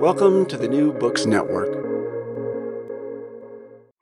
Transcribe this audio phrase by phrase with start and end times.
[0.00, 1.70] Welcome to the New Books Network.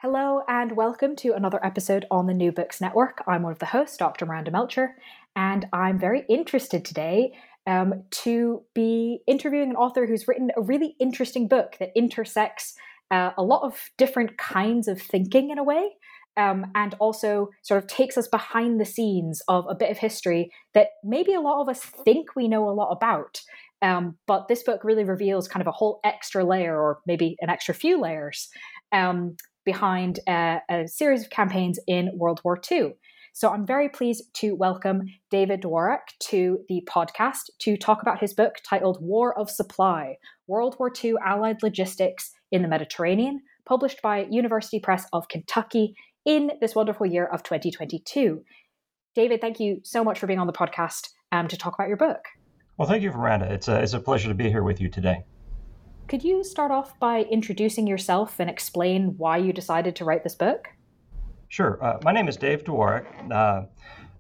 [0.03, 3.23] Hello, and welcome to another episode on the New Books Network.
[3.29, 4.27] I'm one of the hosts, Dr.
[4.27, 4.97] Miranda Melcher,
[5.37, 7.33] and I'm very interested today
[7.69, 12.75] um, to be interviewing an author who's written a really interesting book that intersects
[13.13, 15.91] uh, a lot of different kinds of thinking in a way.
[16.37, 20.51] Um, and also sort of takes us behind the scenes of a bit of history
[20.73, 23.41] that maybe a lot of us think we know a lot about.
[23.85, 27.51] Um, but this book really reveals kind of a whole extra layer, or maybe an
[27.51, 28.49] extra few layers,
[28.93, 32.95] um, behind uh, a series of campaigns in World War II.
[33.35, 38.33] So I'm very pleased to welcome David Dworak to the podcast to talk about his
[38.33, 44.27] book titled War of Supply World War II Allied Logistics in the Mediterranean, published by
[44.31, 48.43] University Press of Kentucky in this wonderful year of 2022.
[49.15, 51.99] David, thank you so much for being on the podcast um, to talk about your
[51.99, 52.25] book.
[52.77, 53.53] Well, thank you, Miranda.
[53.53, 55.25] It's a, it's a pleasure to be here with you today.
[56.09, 60.35] Could you start off by introducing yourself and explain why you decided to write this
[60.35, 60.69] book?
[61.49, 61.79] Sure.
[61.83, 63.07] Uh, my name is Dave Dworak.
[63.31, 63.67] Uh,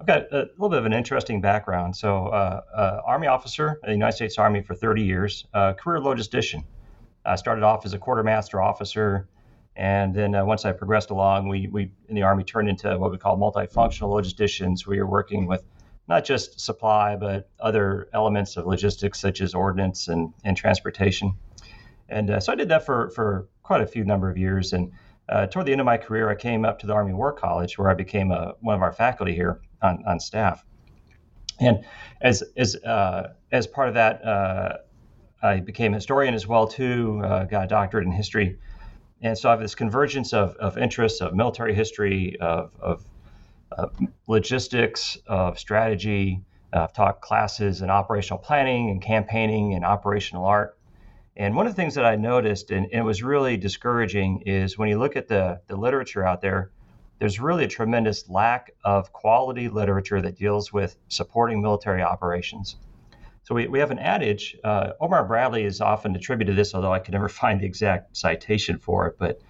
[0.01, 1.97] I've got a little bit of an interesting background.
[1.97, 6.65] So, uh, uh Army officer in the United States Army for 30 years, career logistician.
[7.27, 9.29] I started off as a quartermaster officer,
[9.77, 13.11] and then uh, once I progressed along, we, we in the Army turned into what
[13.11, 14.87] we call multifunctional logisticians.
[14.87, 15.65] We are working with
[16.09, 21.35] not just supply, but other elements of logistics such as ordnance and, and transportation.
[22.09, 24.73] And uh, so I did that for, for quite a few number of years.
[24.73, 24.93] And
[25.29, 27.79] uh, toward the end of my career, I came up to the Army War College
[27.79, 30.65] where I became a, one of our faculty here on, on staff.
[31.61, 31.85] And
[32.21, 34.79] as, as, uh, as part of that, uh,
[35.43, 38.59] I became a historian as well too, uh, got a doctorate in history.
[39.23, 43.07] And so I have this convergence of, of interests of military history, of, of
[43.73, 43.87] uh,
[44.27, 46.41] logistics, of strategy.
[46.73, 50.77] Uh, I've taught classes in operational planning and campaigning and operational art.
[51.37, 54.79] And one of the things that I noticed, and, and, it was really discouraging, is
[54.79, 56.71] when you look at the, the literature out there,
[57.19, 62.77] there's really a tremendous lack of quality literature that deals with supporting military operations.
[63.45, 64.57] So we, we have an adage.
[64.65, 68.17] Uh, Omar Bradley is often attributed to this, although I can never find the exact
[68.17, 69.17] citation for it.
[69.19, 69.41] But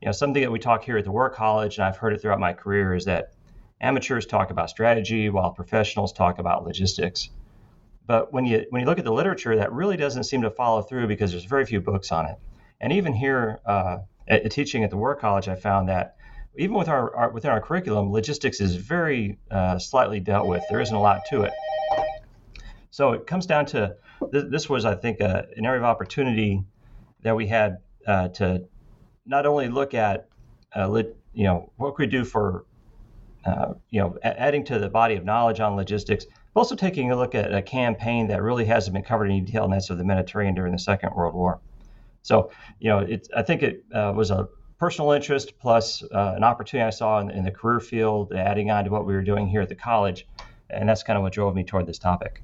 [0.00, 2.22] you know, something that we talk here at the War College, and I've heard it
[2.22, 3.32] throughout my career, is that
[3.84, 7.28] amateurs talk about strategy while professionals talk about logistics.
[8.06, 10.82] But when you when you look at the literature, that really doesn't seem to follow
[10.82, 12.38] through because there's very few books on it.
[12.80, 16.16] And even here uh, at, at teaching at the War College, I found that
[16.56, 20.62] even with our, our within our curriculum, logistics is very uh, slightly dealt with.
[20.70, 21.52] There isn't a lot to it.
[22.90, 23.96] So it comes down to
[24.30, 26.62] this, this was, I think, a, an area of opportunity
[27.22, 28.68] that we had uh, to
[29.26, 30.28] not only look at,
[30.76, 32.66] uh, lit, you know, what could we do for
[33.46, 36.24] uh, you know, adding to the body of knowledge on logistics,
[36.54, 39.64] but also taking a look at a campaign that really hasn't been covered in detail,
[39.64, 41.60] and that's of the Mediterranean during the Second World War.
[42.22, 42.50] So,
[42.80, 46.86] you know, it, I think it uh, was a personal interest plus uh, an opportunity
[46.86, 49.60] I saw in, in, the career field, adding on to what we were doing here
[49.60, 50.26] at the college,
[50.70, 52.42] and that's kind of what drove me toward this topic.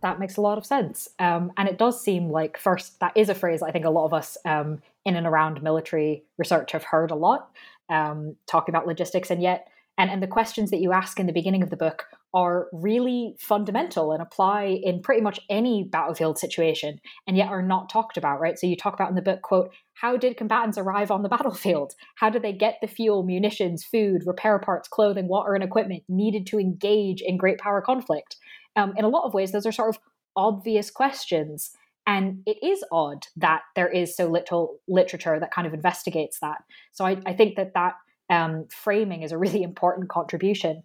[0.00, 3.28] That makes a lot of sense, um, and it does seem like first that is
[3.28, 6.84] a phrase I think a lot of us um, in and around military research have
[6.84, 7.50] heard a lot,
[7.90, 11.32] um, talking about logistics, and yet and, and the questions that you ask in the
[11.32, 16.98] beginning of the book are really fundamental and apply in pretty much any battlefield situation
[17.28, 18.58] and yet are not talked about right?
[18.58, 21.94] So you talk about in the book quote how did combatants arrive on the battlefield?
[22.16, 26.46] How did they get the fuel munitions food repair parts clothing water and equipment needed
[26.48, 28.36] to engage in great power conflict?
[28.76, 30.00] Um, in a lot of ways those are sort of
[30.36, 31.70] obvious questions.
[32.06, 36.58] And it is odd that there is so little literature that kind of investigates that.
[36.92, 37.94] So i, I think that that
[38.30, 40.82] um, framing is a really important contribution.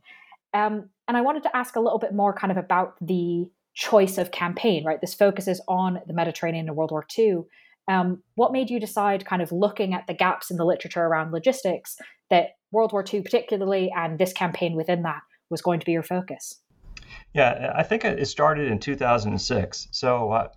[0.53, 4.17] Um, and I wanted to ask a little bit more kind of about the choice
[4.17, 4.99] of campaign, right?
[4.99, 7.43] This focuses on the Mediterranean and World War II.
[7.87, 11.31] Um, what made you decide, kind of looking at the gaps in the literature around
[11.31, 11.97] logistics,
[12.29, 16.03] that World War II, particularly, and this campaign within that was going to be your
[16.03, 16.59] focus?
[17.33, 19.87] Yeah, I think it started in 2006.
[19.91, 20.49] So uh,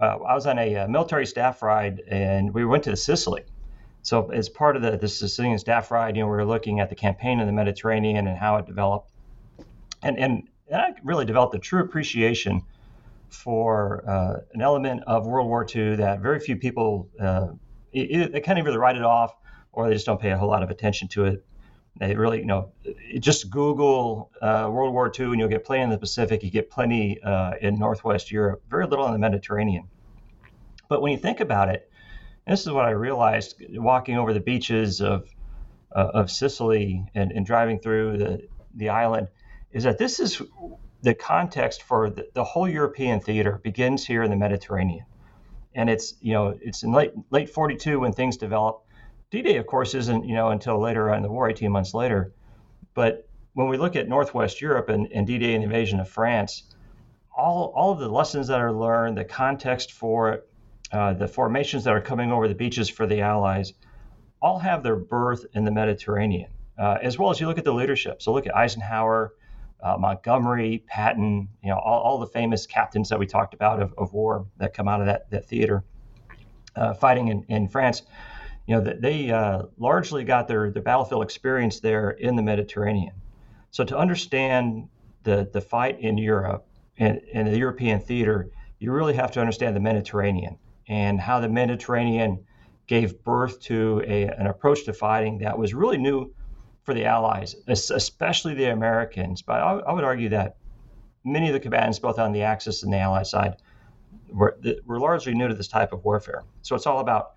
[0.00, 3.44] uh, I was on a, a uh, military staff ride and we went to Sicily.
[4.04, 6.90] So as part of the, the Sicilian staff ride, you know, we were looking at
[6.90, 9.10] the campaign in the Mediterranean and how it developed.
[10.02, 12.62] And, and, I really developed a true appreciation
[13.28, 17.48] for uh, an element of World War II that very few people, uh,
[17.92, 19.34] it, they kind of either write it off
[19.72, 21.44] or they just don't pay a whole lot of attention to it.
[22.00, 22.72] They really, you know,
[23.20, 26.42] just Google uh, World War II and you'll get plenty in the Pacific.
[26.42, 29.86] You get plenty uh, in Northwest Europe, very little in the Mediterranean.
[30.88, 31.90] But when you think about it,
[32.46, 35.28] this is what I realized walking over the beaches of
[35.94, 39.28] uh, of Sicily and, and driving through the, the island,
[39.70, 40.42] is that this is
[41.02, 45.06] the context for the, the whole European theater begins here in the Mediterranean.
[45.74, 48.84] And it's, you know, it's in late late 42 when things develop
[49.30, 52.32] D-Day, of course, isn't you know until later in the war, 18 months later.
[52.94, 56.62] But when we look at Northwest Europe and, and D-Day and the invasion of France,
[57.36, 60.48] all all of the lessons that are learned, the context for it,
[60.92, 63.72] uh, the formations that are coming over the beaches for the Allies,
[64.40, 66.50] all have their birth in the Mediterranean.
[66.76, 68.20] Uh, as well as you look at the leadership.
[68.20, 69.34] So look at Eisenhower,
[69.80, 73.94] uh, Montgomery, Patton, you know, all, all, the famous captains that we talked about of,
[73.96, 75.84] of war that come out of that, that theater
[76.74, 78.02] uh, fighting in, in France
[78.66, 83.14] you know, they uh, largely got their, their battlefield experience there in the Mediterranean.
[83.70, 84.88] So to understand
[85.22, 86.66] the, the fight in Europe
[86.96, 90.58] and, and the European theater, you really have to understand the Mediterranean
[90.88, 92.44] and how the Mediterranean
[92.86, 96.32] gave birth to a, an approach to fighting that was really new
[96.82, 99.40] for the Allies, especially the Americans.
[99.42, 100.56] But I, I would argue that
[101.24, 103.56] many of the combatants, both on the Axis and the Allied side,
[104.28, 106.44] were, were largely new to this type of warfare.
[106.62, 107.32] So it's all about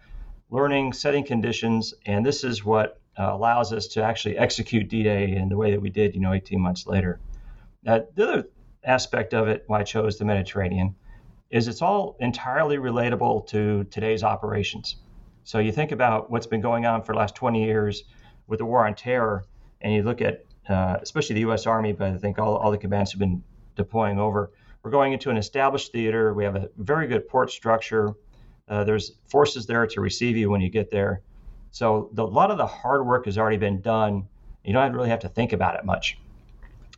[0.49, 5.49] learning, setting conditions, and this is what uh, allows us to actually execute D-Day in
[5.49, 7.19] the way that we did, you know, 18 months later.
[7.85, 8.47] Uh, the other
[8.83, 10.95] aspect of it, why I chose the Mediterranean,
[11.49, 14.97] is it's all entirely relatable to today's operations.
[15.43, 18.03] So you think about what's been going on for the last 20 years
[18.47, 19.45] with the war on terror,
[19.81, 21.65] and you look at uh, especially the U.S.
[21.65, 23.41] Army, but I think all, all the commands have been
[23.75, 24.51] deploying over.
[24.83, 26.33] We're going into an established theater.
[26.33, 28.13] We have a very good port structure.
[28.67, 31.21] Uh, there's forces there to receive you when you get there.
[31.71, 34.27] So the, a lot of the hard work has already been done.
[34.63, 36.17] You don't really have to think about it much.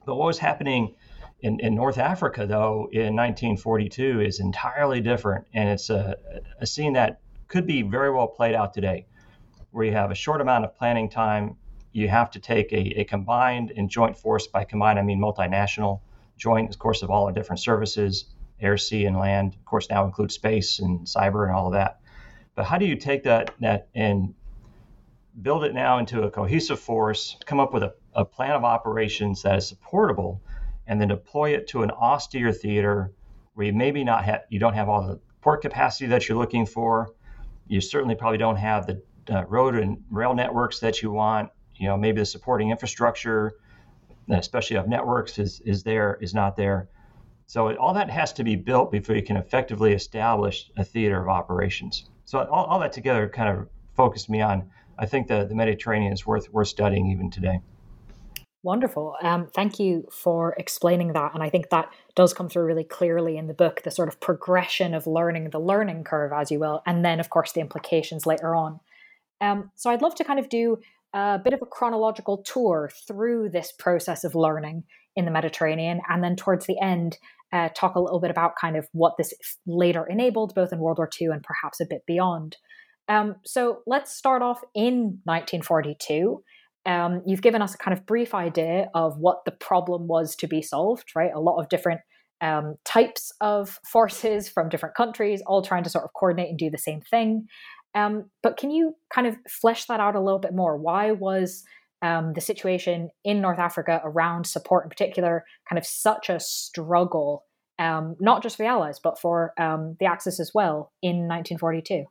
[0.05, 0.95] But what was happening
[1.41, 5.45] in, in North Africa, though, in 1942 is entirely different.
[5.53, 6.15] And it's a,
[6.59, 9.07] a scene that could be very well played out today,
[9.71, 11.55] where you have a short amount of planning time.
[11.91, 14.47] You have to take a, a combined and joint force.
[14.47, 16.01] By combined, I mean multinational,
[16.37, 18.25] joint, of course, of all our different services
[18.61, 19.55] air, sea, and land.
[19.55, 22.01] Of course, now includes space and cyber and all of that.
[22.55, 24.33] But how do you take that, that and
[25.41, 29.43] build it now into a cohesive force, come up with a, a plan of operations
[29.43, 30.41] that is supportable,
[30.89, 33.13] and then deploy it to an austere theater
[33.53, 36.65] where you maybe not have you don't have all the port capacity that you're looking
[36.65, 37.13] for.
[37.67, 39.01] You certainly probably don't have the
[39.31, 41.51] uh, road and rail networks that you want.
[41.75, 43.53] You know, maybe the supporting infrastructure,
[44.29, 46.89] especially of networks, is is there is not there.
[47.45, 51.27] So all that has to be built before you can effectively establish a theater of
[51.27, 52.09] operations.
[52.25, 54.71] So all, all that together kind of focused me on.
[54.97, 57.59] I think the, the Mediterranean is worth worth studying even today.
[58.61, 59.15] Wonderful.
[59.21, 61.33] Um, thank you for explaining that.
[61.33, 64.19] And I think that does come through really clearly in the book the sort of
[64.19, 68.25] progression of learning, the learning curve, as you will, and then, of course, the implications
[68.25, 68.81] later on.
[69.39, 70.77] Um, so I'd love to kind of do
[71.13, 74.83] a bit of a chronological tour through this process of learning
[75.15, 76.01] in the Mediterranean.
[76.09, 77.17] And then towards the end,
[77.53, 79.33] uh, talk a little bit about kind of what this
[79.65, 82.57] later enabled, both in World War II and perhaps a bit beyond.
[83.07, 86.43] Um, so let's start off in 1942.
[86.89, 90.47] Um, you've given us a kind of brief idea of what the problem was to
[90.47, 91.31] be solved, right?
[91.33, 92.01] A lot of different
[92.41, 96.71] um, types of forces from different countries, all trying to sort of coordinate and do
[96.71, 97.47] the same thing.
[97.93, 100.77] Um, but can you kind of flesh that out a little bit more?
[100.77, 101.63] Why was
[102.01, 107.45] um, the situation in North Africa around support in particular kind of such a struggle,
[107.77, 112.05] um, not just for the Allies, but for um, the Axis as well in 1942?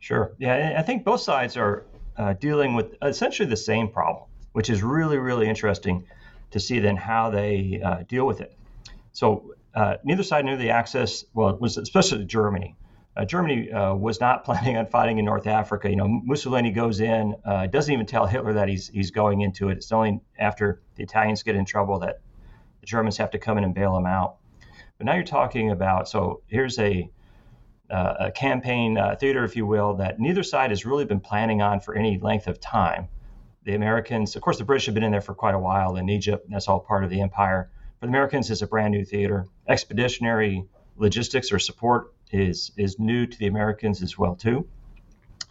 [0.00, 0.32] Sure.
[0.38, 1.84] Yeah, I think both sides are
[2.18, 6.04] uh, dealing with essentially the same problem, which is really, really interesting
[6.50, 8.56] to see then how they uh, deal with it.
[9.12, 12.76] So uh, neither side knew the Axis, well, it was especially Germany
[13.16, 15.88] uh, Germany uh, was not planning on fighting in North Africa.
[15.88, 19.68] You know, Mussolini goes in, uh, doesn't even tell Hitler that he's he's going into
[19.70, 19.78] it.
[19.78, 22.20] It's only after the Italians get in trouble that
[22.80, 24.36] the Germans have to come in and bail him out.
[24.98, 27.10] But now you're talking about so here's a
[27.90, 31.62] uh, a campaign uh, theater, if you will, that neither side has really been planning
[31.62, 33.08] on for any length of time.
[33.64, 36.08] The Americans, of course, the British have been in there for quite a while in
[36.08, 36.46] Egypt.
[36.48, 37.70] That's all part of the empire.
[38.00, 39.46] For the Americans, it's a brand new theater.
[39.68, 40.64] Expeditionary
[40.96, 44.66] logistics or support is is new to the Americans as well too,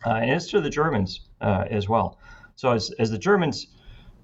[0.06, 2.20] uh, and it's to the Germans uh, as well.
[2.56, 3.68] So as, as the Germans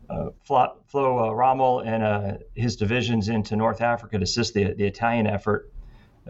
[0.09, 4.73] uh, flow, flow uh, Rommel and uh, his divisions into North Africa to assist the,
[4.73, 5.71] the Italian effort,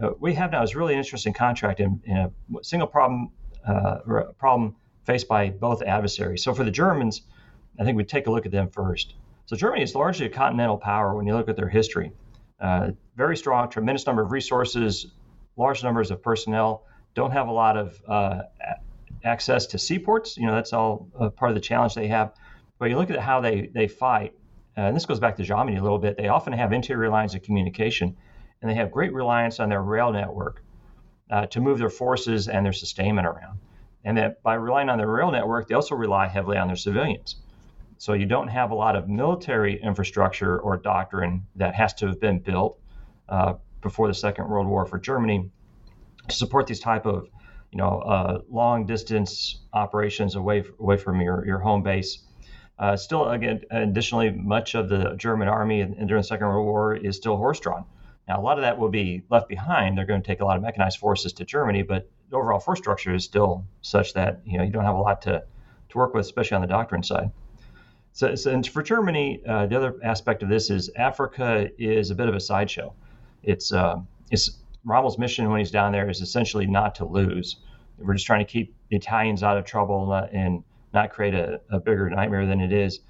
[0.00, 2.30] uh, we have now is really interesting contract in, in a
[2.62, 3.30] single problem
[3.66, 3.98] uh,
[4.38, 6.42] problem faced by both adversaries.
[6.42, 7.22] So for the Germans,
[7.78, 9.14] I think we take a look at them first.
[9.46, 12.12] So Germany is largely a continental power when you look at their history.
[12.60, 15.06] Uh, very strong, tremendous number of resources,
[15.56, 16.84] large numbers of personnel.
[17.14, 18.42] Don't have a lot of uh,
[19.24, 20.36] access to seaports.
[20.36, 22.32] You know that's all part of the challenge they have.
[22.78, 24.32] But you look at how they they fight,
[24.76, 26.16] uh, and this goes back to Jomini a little bit.
[26.16, 28.16] They often have interior lines of communication,
[28.62, 30.62] and they have great reliance on their rail network
[31.30, 33.58] uh, to move their forces and their sustainment around.
[34.04, 37.36] And that by relying on their rail network, they also rely heavily on their civilians.
[37.98, 42.20] So you don't have a lot of military infrastructure or doctrine that has to have
[42.20, 42.78] been built
[43.28, 45.50] uh, before the Second World War for Germany
[46.28, 47.28] to support these type of,
[47.70, 52.18] you know, uh, long distance operations away away from your, your home base.
[52.78, 57.16] Uh, still, again, additionally, much of the German army during the Second World War is
[57.16, 57.84] still horse drawn.
[58.28, 59.98] Now, a lot of that will be left behind.
[59.98, 62.78] They're going to take a lot of mechanized forces to Germany, but the overall force
[62.78, 65.42] structure is still such that you know you don't have a lot to,
[65.88, 67.30] to work with, especially on the doctrine side.
[68.12, 72.14] So, so and for Germany, uh, the other aspect of this is Africa is a
[72.14, 72.94] bit of a sideshow.
[73.42, 73.96] It's uh,
[74.30, 77.56] it's Rommel's mission when he's down there is essentially not to lose.
[77.98, 81.78] We're just trying to keep the Italians out of trouble and not create a, a
[81.78, 83.00] bigger nightmare than it is.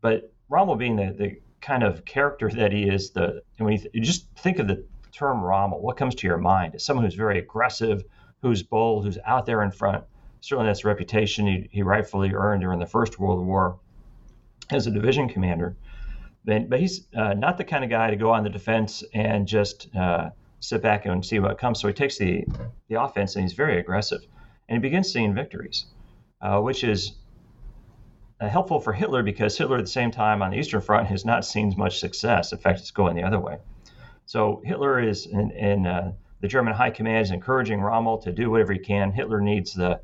[0.00, 3.78] But Rommel being the, the kind of character that he is, the and when you,
[3.78, 6.74] th- you just think of the term Rommel, what comes to your mind?
[6.74, 8.04] Is someone who's very aggressive,
[8.42, 10.04] who's bold, who's out there in front.
[10.40, 13.78] Certainly, that's the reputation he, he rightfully earned during the First World War
[14.70, 15.76] as a division commander.
[16.44, 19.46] But, but he's uh, not the kind of guy to go on the defense and
[19.46, 21.80] just uh, sit back and see what comes.
[21.80, 22.44] So he takes the
[22.88, 24.20] the offense and he's very aggressive,
[24.68, 25.86] and he begins seeing victories,
[26.40, 27.12] uh, which is
[28.40, 31.24] uh, helpful for Hitler because Hitler at the same time on the Eastern Front has
[31.24, 32.52] not seen much success.
[32.52, 33.58] In fact, it's going the other way.
[34.26, 38.50] So Hitler is in, in uh, the German high command is encouraging Rommel to do
[38.50, 39.10] whatever he can.
[39.10, 40.00] Hitler needs the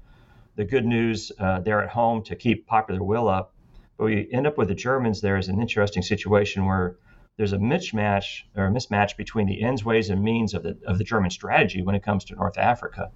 [0.56, 3.52] the good news uh, there at home to keep popular will up.
[3.98, 5.20] But we end up with the Germans.
[5.20, 6.96] There is an interesting situation where
[7.36, 10.98] there's a mismatch or a mismatch between the ends, ways, and means of the of
[10.98, 13.10] the German strategy when it comes to North Africa.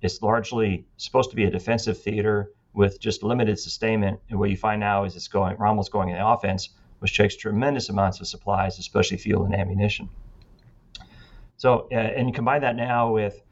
[0.00, 4.20] It's largely supposed to be a defensive theater with just limited sustainment.
[4.30, 6.70] And what you find now is it's going, Rommel's going in the offense,
[7.00, 10.08] which takes tremendous amounts of supplies, especially fuel and ammunition.
[11.56, 13.42] So, uh, and you combine that now with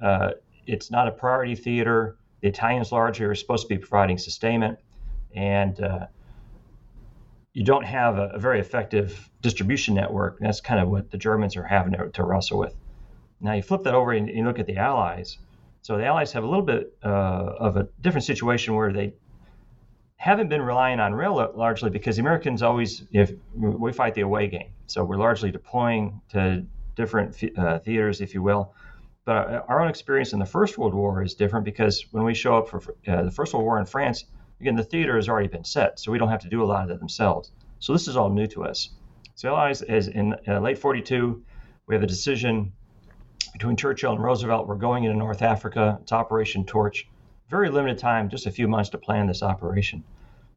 [0.00, 0.30] uh,
[0.66, 2.16] it's not a priority theater.
[2.42, 4.78] The Italians largely are supposed to be providing sustainment,
[5.34, 6.06] and uh,
[7.52, 10.38] you don't have a, a, very effective distribution network.
[10.38, 12.74] That's kind of what the Germans are having to, to wrestle with.
[13.40, 15.38] Now, you flip that over and you look at the Allies
[15.82, 19.14] so the Allies have a little bit uh, of a different situation where they
[20.16, 24.46] haven't been relying on rail largely because the Americans always, if we fight the away
[24.48, 28.74] game, so we're largely deploying to different uh, theaters, if you will.
[29.24, 32.58] But our own experience in the First World War is different because when we show
[32.58, 34.24] up for uh, the First World War in France,
[34.60, 36.82] again, the theater has already been set, so we don't have to do a lot
[36.82, 37.50] of that themselves.
[37.78, 38.90] So this is all new to us.
[39.36, 41.42] So Allies, as in uh, late 42,
[41.86, 42.72] we have a decision
[43.52, 44.66] between Churchill and Roosevelt.
[44.66, 45.98] We're going into North Africa.
[46.02, 47.08] It's Operation Torch.
[47.48, 50.04] Very limited time, just a few months to plan this operation.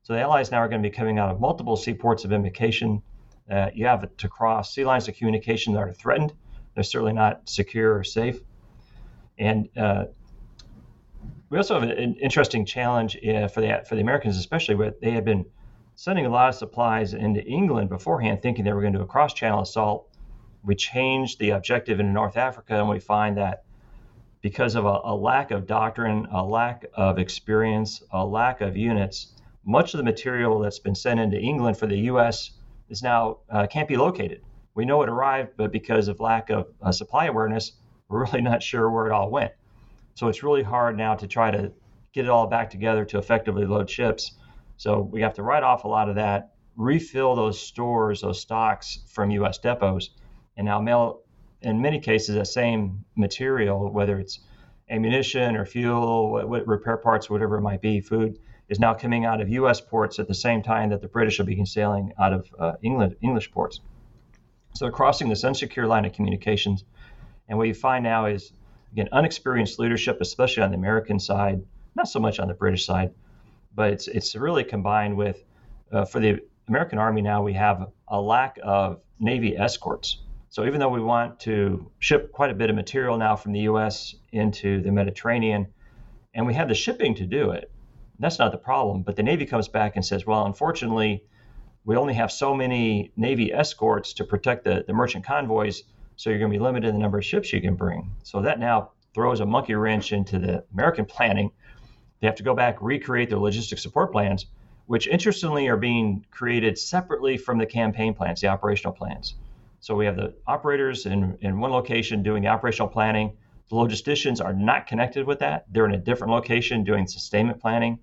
[0.04, 3.02] So the Allies now are going to be coming out of multiple seaports of embarkation.
[3.50, 6.34] Uh, you have to cross sea lines of communication that are threatened.
[6.76, 8.40] They're certainly not secure or safe.
[9.38, 10.06] And uh,
[11.50, 15.12] we also have an interesting challenge uh, for the for the Americans, especially where they
[15.12, 15.46] had been
[15.96, 19.08] sending a lot of supplies into England beforehand, thinking they were going to do a
[19.08, 20.10] cross-channel assault
[20.64, 23.66] we change the objective into North Africa, and we find that
[24.42, 29.34] because of a, a, lack of doctrine, a lack of experience, a lack of units,
[29.66, 32.52] much of the material that's been sent into England for the U.S.
[32.90, 34.42] is now uh, can't be located.
[34.76, 37.74] We know it arrived, but because of lack of uh, supply awareness,
[38.08, 39.52] we're really not sure where it all went.
[40.16, 41.72] So it's really hard now to try to
[42.14, 44.34] get it all back together to effectively load ships.
[44.78, 49.00] So we have to write off a lot of that, refill those stores, those stocks
[49.08, 49.58] from U.S.
[49.58, 50.10] depots
[50.58, 51.22] and now mail
[51.62, 54.40] in many cases the same material, whether it's
[54.90, 58.38] ammunition or fuel, what, what repair parts, whatever it might be, food,
[58.70, 59.82] is now coming out of U.S.
[59.82, 63.16] ports at the same time that the British will begin sailing out of uh, England,
[63.22, 63.80] English ports.
[64.76, 66.84] So they're crossing this unsecure line of communications,
[67.48, 68.52] and what you find now is
[68.92, 71.64] again unexperienced leadership, especially on the American side,
[71.96, 73.14] not so much on the British side,
[73.76, 75.44] but it's it's really combined with
[75.92, 80.23] uh, for the American Army now we have a lack of Navy escorts.
[80.54, 83.62] So even though we want to ship quite a bit of material now from the
[83.62, 84.14] U.S.
[84.32, 85.66] into the Mediterranean,
[86.36, 87.72] and we have the shipping to do it,
[88.20, 89.02] that's not the problem.
[89.02, 91.24] But the Navy comes back and says, well, unfortunately,
[91.86, 95.86] we only have so many Navy escorts to protect the, the merchant convoys.
[96.18, 98.12] So you're going to be limited in the number of ships you can bring.
[98.22, 101.50] So that now throws a monkey wrench into the American planning.
[102.20, 104.46] They have to go back, recreate their logistic support plans,
[104.86, 109.34] which interestingly are being created separately from the campaign plans, the operational plans.
[109.84, 113.36] So we have the operators in, in one location doing the operational planning.
[113.70, 115.66] The logisticians are not connected with that.
[115.74, 118.00] They're in a different location doing sustainment planning.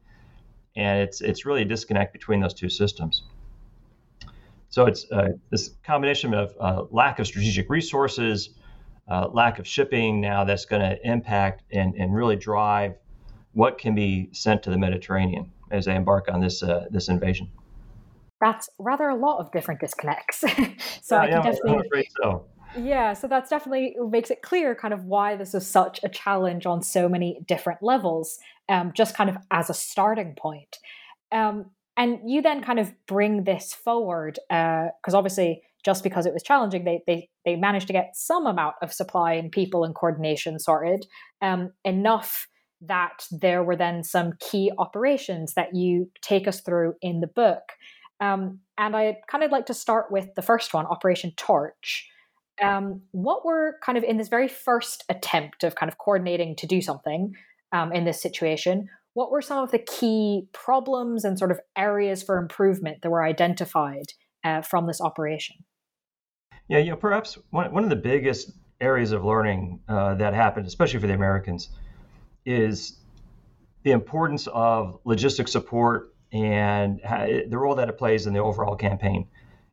[0.76, 3.22] And it's, it's really a disconnect between those two systems.
[4.68, 8.50] So it's uh, this combination of uh, lack of strategic resources,
[9.08, 12.96] uh, lack of shipping now that's going to impact and, and really drive
[13.52, 17.48] what can be sent to the Mediterranean as they embark on this uh, this invasion.
[18.40, 20.38] That's rather a lot of different disconnects.
[21.02, 22.08] so yeah, I can yeah, definitely.
[22.22, 22.46] So.
[22.78, 26.66] Yeah, so that's definitely makes it clear kind of why this is such a challenge
[26.66, 30.78] on so many different levels, um, just kind of as a starting point.
[31.32, 31.66] Um,
[31.96, 36.42] and you then kind of bring this forward because uh, obviously just because it was
[36.42, 40.58] challenging they, they they managed to get some amount of supply and people and coordination
[40.58, 41.06] sorted
[41.42, 42.46] um, enough
[42.80, 47.72] that there were then some key operations that you take us through in the book
[48.20, 52.08] um, and i'd kind of like to start with the first one operation torch
[52.62, 56.66] um, what were kind of in this very first attempt of kind of coordinating to
[56.66, 57.34] do something
[57.72, 62.22] um, in this situation what were some of the key problems and sort of areas
[62.22, 64.12] for improvement that were identified
[64.44, 65.56] uh, from this operation?
[66.68, 70.66] Yeah, you know, perhaps one, one of the biggest areas of learning uh, that happened,
[70.66, 71.68] especially for the Americans,
[72.46, 72.98] is
[73.82, 77.00] the importance of logistic support and
[77.48, 79.26] the role that it plays in the overall campaign,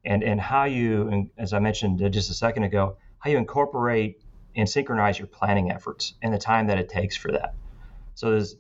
[0.06, 4.22] and and how you, as I mentioned just a second ago, how you incorporate
[4.56, 7.54] and synchronize your planning efforts and the time that it takes for that.
[8.16, 8.56] So there's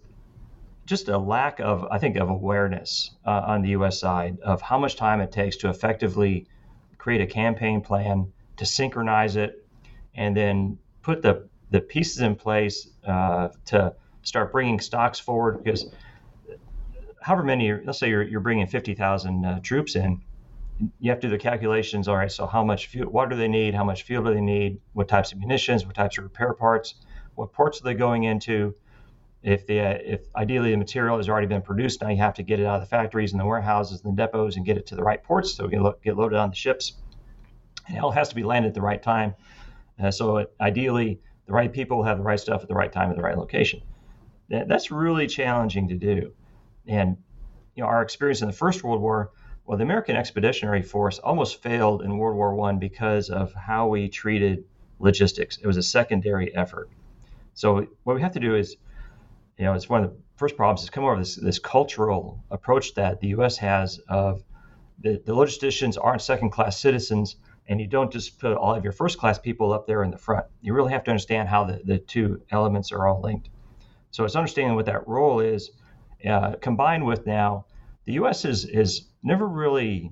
[0.85, 3.99] just a lack of, I think, of awareness uh, on the U.S.
[3.99, 6.47] side of how much time it takes to effectively
[6.97, 9.65] create a campaign plan, to synchronize it,
[10.15, 15.63] and then put the the pieces in place uh, to start bringing stocks forward.
[15.63, 15.91] Because
[17.27, 20.21] however many, let's say you're, you're bringing 50,000 uh, troops in,
[20.99, 22.08] you have to do the calculations.
[22.08, 23.73] All right, so how much fuel, what do they need?
[23.73, 24.80] How much fuel do they need?
[24.93, 25.86] What types of munitions?
[25.86, 26.95] What types of repair parts?
[27.36, 28.73] What ports are they going into?
[29.43, 29.80] If the
[30.13, 32.75] if ideally the material has already been produced, now you have to get it out
[32.75, 35.21] of the factories and the warehouses and the depots and get it to the right
[35.21, 36.93] ports so it can lo- get loaded on the ships.
[37.88, 39.36] And it all has to be landed at the right time.
[40.01, 43.10] Uh, so it, ideally, the right people have the right stuff at the right time
[43.10, 43.82] at the right location.
[44.49, 46.34] That, that's really challenging to do.
[46.88, 47.17] And
[47.77, 49.31] you know, our experience in the First World War,
[49.65, 54.09] well, the American Expeditionary Force almost failed in World War One because of how we
[54.09, 54.65] treated
[54.99, 55.57] logistics.
[55.57, 56.89] It was a secondary effort.
[57.53, 58.75] So what we have to do is
[59.57, 62.93] you know, it's one of the first problems is come over this this cultural approach
[62.93, 63.57] that the U.S.
[63.57, 64.43] has of
[64.99, 67.35] the, the logisticians aren't second class citizens,
[67.67, 70.17] and you don't just put all of your first class people up there in the
[70.17, 70.45] front.
[70.61, 73.49] You really have to understand how the, the two elements are all linked.
[74.11, 75.71] So it's understanding what that role is,
[76.25, 77.65] uh, combined with now
[78.06, 78.43] the U.S.
[78.43, 80.12] has has never really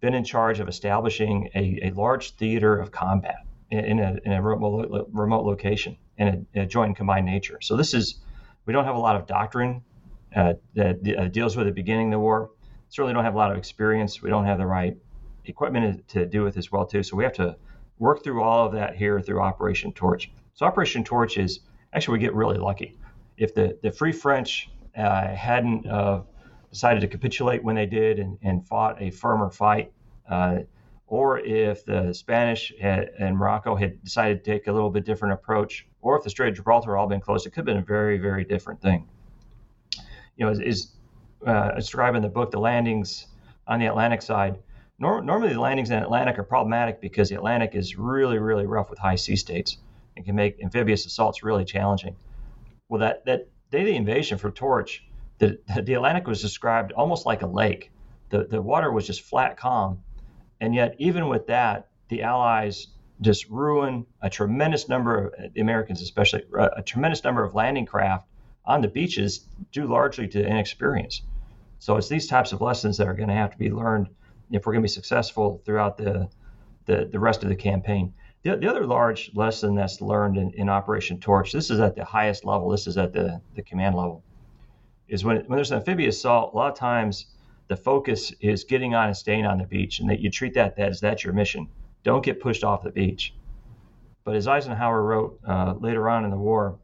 [0.00, 4.42] been in charge of establishing a, a large theater of combat in, a, in a
[4.42, 7.58] remote, remote location in a, a joint and combined nature.
[7.60, 8.20] So this is
[8.66, 9.82] we don't have a lot of doctrine
[10.34, 12.50] uh, that uh, deals with the beginning of the war.
[12.88, 14.22] Certainly don't have a lot of experience.
[14.22, 14.96] We don't have the right
[15.44, 17.02] equipment to do it as well too.
[17.02, 17.56] So we have to
[17.98, 20.30] work through all of that here through Operation Torch.
[20.54, 21.60] So Operation Torch is
[21.92, 22.96] actually we get really lucky.
[23.36, 26.22] If the, the Free French hadn't uh,
[26.70, 29.92] decided to capitulate when they did and, and fought a firmer fight,
[30.28, 30.58] uh,
[31.06, 35.34] or if the Spanish had, and Morocco had decided to take a little bit different
[35.34, 37.78] approach, or if the Strait of Gibraltar had all been closed, it could have been
[37.78, 39.08] a very, very different thing.
[40.36, 40.92] You know, is, is
[41.44, 43.26] uh, described in the book, the landings
[43.66, 44.56] on the Atlantic side.
[44.98, 48.66] Nor- normally, the landings in the Atlantic are problematic because the Atlantic is really, really
[48.66, 49.78] rough with high sea states
[50.16, 52.14] and can make amphibious assaults really challenging.
[52.88, 55.04] Well, that, that day of the invasion for Torch,
[55.38, 57.90] the, the Atlantic was described almost like a lake.
[58.30, 60.02] The, the water was just flat calm
[60.60, 62.88] and yet, even with that, the Allies
[63.20, 67.54] just ruined a tremendous number of uh, the Americans, especially uh, a tremendous number of
[67.54, 68.28] landing craft
[68.64, 71.22] on the beaches, due largely to inexperience.
[71.78, 74.08] So it's these types of lessons that are going to have to be learned
[74.50, 76.28] if we're going to be successful throughout the
[76.86, 78.14] the, the rest of the campaign.
[78.42, 82.04] The, the other large lesson that's learned in, in Operation Torch, this is at the
[82.04, 84.22] highest level, this is at the, the command level,
[85.08, 87.26] is when, when there's an amphibious assault, a lot of times
[87.68, 90.78] the focus is getting on and staying on the beach, and that you treat that
[90.78, 91.68] as that's your mission.
[92.02, 93.34] Don't get pushed off the beach.
[94.24, 96.78] But as Eisenhower wrote uh, later on in the war,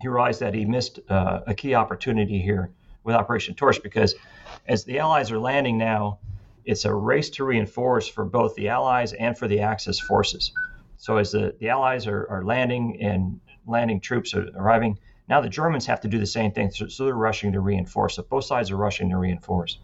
[0.00, 2.70] he realized that he missed uh, a key opportunity here
[3.04, 4.14] with Operation Torch because
[4.66, 6.18] as the Allies are landing now,
[6.68, 10.52] it's a race to reinforce for both the Allies and for the Axis forces.
[10.98, 14.98] So as the, the Allies are, are landing and landing troops are arriving,
[15.30, 16.70] now the Germans have to do the same thing.
[16.70, 18.16] So, so they're rushing to reinforce.
[18.16, 19.78] So both sides are rushing to reinforce.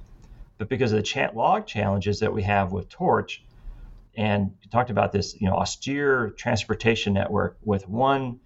[0.58, 3.42] But because of the cha- log challenges that we have with Torch,
[4.14, 8.40] and you talked about this, you know, austere transportation network with one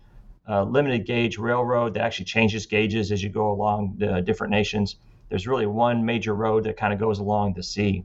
[0.48, 4.94] uh, limited gauge railroad that actually changes gauges as you go along the different nations.
[5.28, 8.04] There's really one major road that kind of goes along the sea.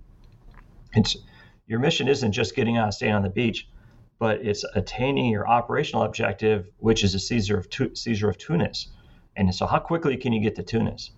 [0.96, 1.18] It's,
[1.68, 3.68] your mission isn't just getting on, staying on the beach,
[4.20, 8.90] but it's attaining your operational objective, which is a seizure of, tu- seizure of Tunis.
[9.36, 11.12] And so, how quickly can you get to Tunis?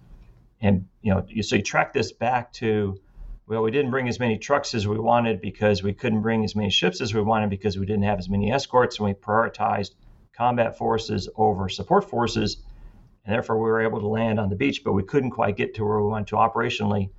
[0.62, 3.00] And you know, you, so you track this back to,
[3.48, 6.56] well, we didn't bring as many trucks as we wanted because we couldn't bring as
[6.56, 9.92] many ships as we wanted because we didn't have as many escorts, and we prioritized
[10.34, 12.58] combat forces over support forces,
[13.26, 15.76] and therefore we were able to land on the beach, but we couldn't quite get
[15.76, 17.10] to where we wanted to operationally.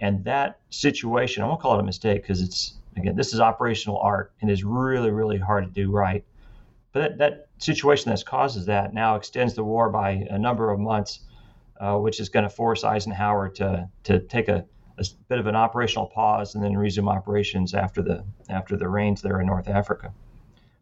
[0.00, 3.98] And that situation, I won't call it a mistake because it's again, this is operational
[3.98, 6.24] art and is really, really hard to do right.
[6.92, 10.78] But that, that situation that causes that now extends the war by a number of
[10.78, 11.20] months,
[11.80, 14.64] uh, which is going to force Eisenhower to to take a,
[14.98, 19.22] a bit of an operational pause and then resume operations after the after the rains
[19.22, 20.12] there in North Africa.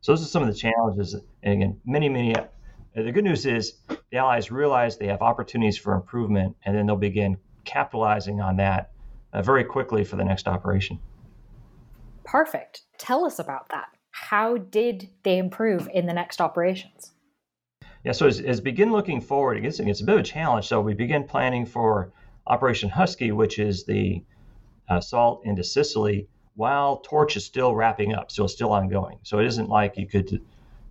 [0.00, 1.14] So those are some of the challenges.
[1.42, 2.34] And again, many, many.
[2.34, 2.44] Uh,
[2.94, 6.96] the good news is the Allies realize they have opportunities for improvement, and then they'll
[6.96, 8.90] begin capitalizing on that
[9.32, 10.98] uh, very quickly for the next operation.
[12.24, 12.82] Perfect.
[12.98, 13.88] Tell us about that.
[14.12, 17.12] How did they improve in the next operations?
[18.04, 20.24] Yeah, so as, as begin looking forward, it gets, it gets a bit of a
[20.24, 20.66] challenge.
[20.66, 22.12] So we begin planning for
[22.46, 24.24] Operation Husky, which is the
[24.88, 29.18] assault into Sicily while Torch is still wrapping up, so it's still ongoing.
[29.22, 30.42] So it isn't like you could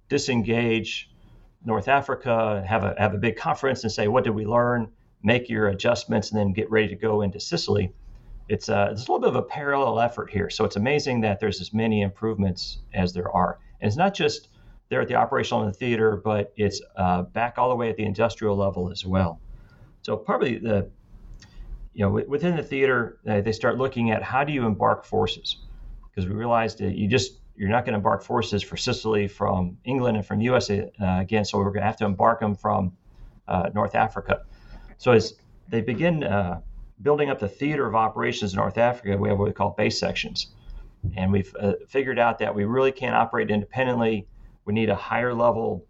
[0.08, 1.12] disengage
[1.64, 5.50] North Africa, have a have a big conference, and say, "What did we learn?" Make
[5.50, 7.94] your adjustments, and then get ready to go into Sicily.
[8.50, 10.50] It's a, it's a little bit of a parallel effort here.
[10.50, 14.50] So it's amazing that there's as many improvements as there are, and it's not just
[14.90, 17.96] there at the operational in the theater, but it's uh, back all the way at
[17.96, 19.40] the industrial level as well.
[20.02, 20.90] So probably the
[21.94, 25.58] you know, within the theater, uh, they start looking at how do you embark forces,
[26.10, 29.78] because we realized that you just you're not going to embark forces for Sicily from
[29.84, 32.94] England and from USA uh, again, so we're going to have to embark them from
[33.50, 34.46] uh, North Africa.
[34.98, 35.34] So as
[35.68, 36.62] they begin uh,
[37.02, 40.00] building up the theater of operations in North Africa, we have what we call base
[40.00, 40.48] sections,
[41.16, 44.28] and we've uh, figured out that we really can't operate independently.
[44.66, 45.86] We need a higher level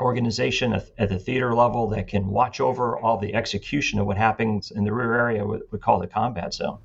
[0.00, 4.16] organization at, at, the theater level that can watch over all the execution of what
[4.16, 6.78] happens in the rear area, what we call the combat zone.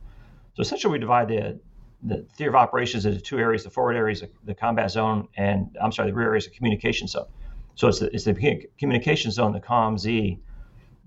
[0.56, 1.60] So essentially, we divide the,
[2.04, 5.92] the theater of operations into two areas: the forward areas, the combat zone, and I'm
[5.92, 7.28] sorry, the rear areas, the communication zone.
[7.76, 10.40] So it's the, it's the communication zone, the COMZ,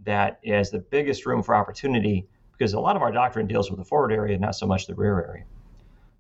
[0.09, 3.79] that is the biggest room for opportunity because a lot of our doctrine deals with
[3.79, 5.45] the forward area, not so much the rear area.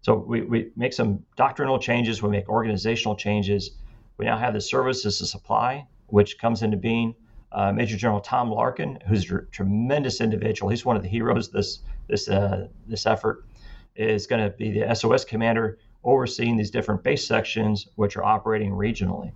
[0.02, 3.70] So we, we make some doctrinal changes, we make organizational changes,
[4.18, 7.14] we now have the services to supply, which comes into being.
[7.50, 11.78] Uh, Major General Tom Larkin, who's a tremendous individual, he's one of the heroes this
[12.08, 13.46] this uh, this effort,
[13.96, 18.72] is going to be the SOS commander overseeing these different base sections, which are operating
[18.72, 19.32] regionally.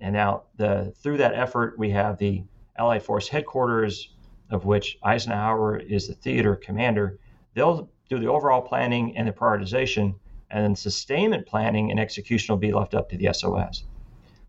[0.00, 2.42] And now, the through that effort, we have the
[2.76, 4.14] Allied Force headquarters,
[4.50, 7.18] of which Eisenhower is the theater commander.
[7.54, 10.14] They'll do the overall planning and the prioritization,
[10.50, 13.84] and then sustainment planning and execution will be left up to the SOS.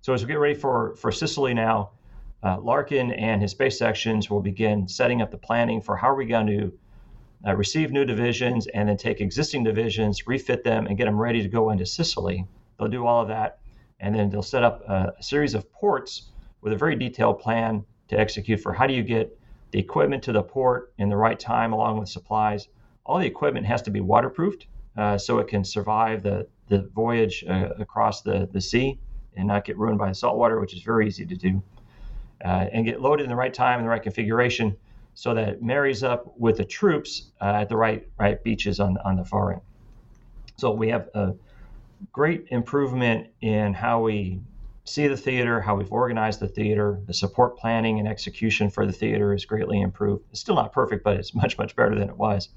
[0.02, 1.92] So as we get ready for, for Sicily now,
[2.44, 6.16] uh, Larkin and his base sections will begin setting up the planning for how are
[6.16, 6.74] we going to
[7.48, 11.42] uh, receive new divisions and then take existing divisions, refit them, and get them ready
[11.42, 12.46] to go into Sicily.
[12.78, 13.60] They'll do all of that,
[14.00, 16.32] and then they'll set up a, a series of ports
[16.62, 19.38] with a very detailed plan to execute for how do you get
[19.72, 22.68] the equipment to the port in the right time along with supplies.
[23.06, 27.44] All the equipment has to be waterproofed uh, so it can survive the, the voyage
[27.50, 29.00] uh, across the, the sea
[29.36, 31.62] and not get ruined by the salt water, which is very easy to do,
[32.46, 34.76] uh, and get loaded in the right time in the right configuration
[35.16, 38.98] so that it marries up with the troops uh, at the right right beaches on,
[39.04, 39.62] on the far end.
[40.58, 41.34] So we have a
[42.12, 44.40] great improvement in how we
[44.86, 48.92] see the theater, how we've organized the theater, the support planning and execution for the
[48.92, 50.26] theater is greatly improved.
[50.32, 52.50] It's still not perfect, but it's much, much better than it was.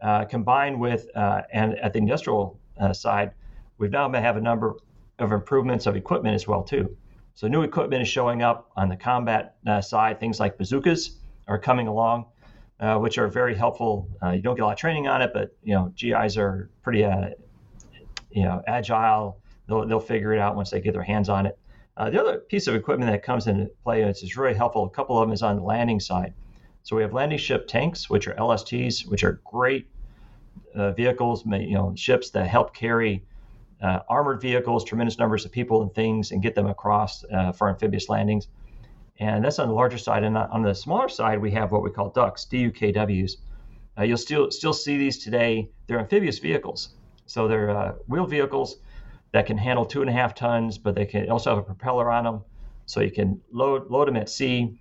[0.00, 3.32] Uh, combined with, uh, and at the industrial uh, side,
[3.78, 4.74] we've now have a number
[5.18, 6.96] of improvements of equipment as well too.
[7.34, 10.20] So new equipment is showing up on the combat uh, side.
[10.20, 11.16] Things like bazookas
[11.48, 12.26] are coming along,
[12.80, 14.08] uh, which are very helpful.
[14.22, 16.70] Uh, you don't get a lot of training on it, but you know GIs are
[16.82, 17.00] pretty,
[18.30, 19.38] you know, agile.
[19.68, 21.58] They'll they'll figure it out once they get their hands on it.
[21.96, 24.84] Uh, the other piece of equipment that comes into play, and it's really helpful.
[24.84, 26.34] A couple of them is on the landing side.
[26.82, 29.88] So we have landing ship tanks, which are LSTs, which are great
[30.74, 33.24] uh, vehicles, you know, ships that help carry
[33.82, 37.68] uh, armored vehicles, tremendous numbers of people and things, and get them across uh, for
[37.68, 38.48] amphibious landings.
[39.18, 40.22] And that's on the larger side.
[40.22, 43.32] And on the smaller side, we have what we call ducks, DUKWs.
[43.98, 45.70] Uh, you'll still still see these today.
[45.86, 46.90] They're amphibious vehicles,
[47.24, 48.76] so they're uh, wheeled vehicles
[49.32, 52.10] that can handle two and a half tons, but they can also have a propeller
[52.10, 52.44] on them,
[52.86, 54.80] so you can load load them at sea.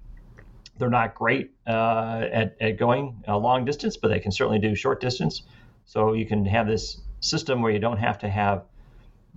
[0.77, 4.75] They're not great uh, at, at going a long distance, but they can certainly do
[4.75, 5.43] short distance.
[5.85, 8.65] So you can have this system where you don't have to have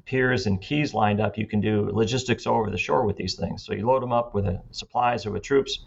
[0.04, 1.38] piers and quays lined up.
[1.38, 3.64] You can do logistics over the shore with these things.
[3.64, 5.84] So you load them up with uh, supplies or with troops,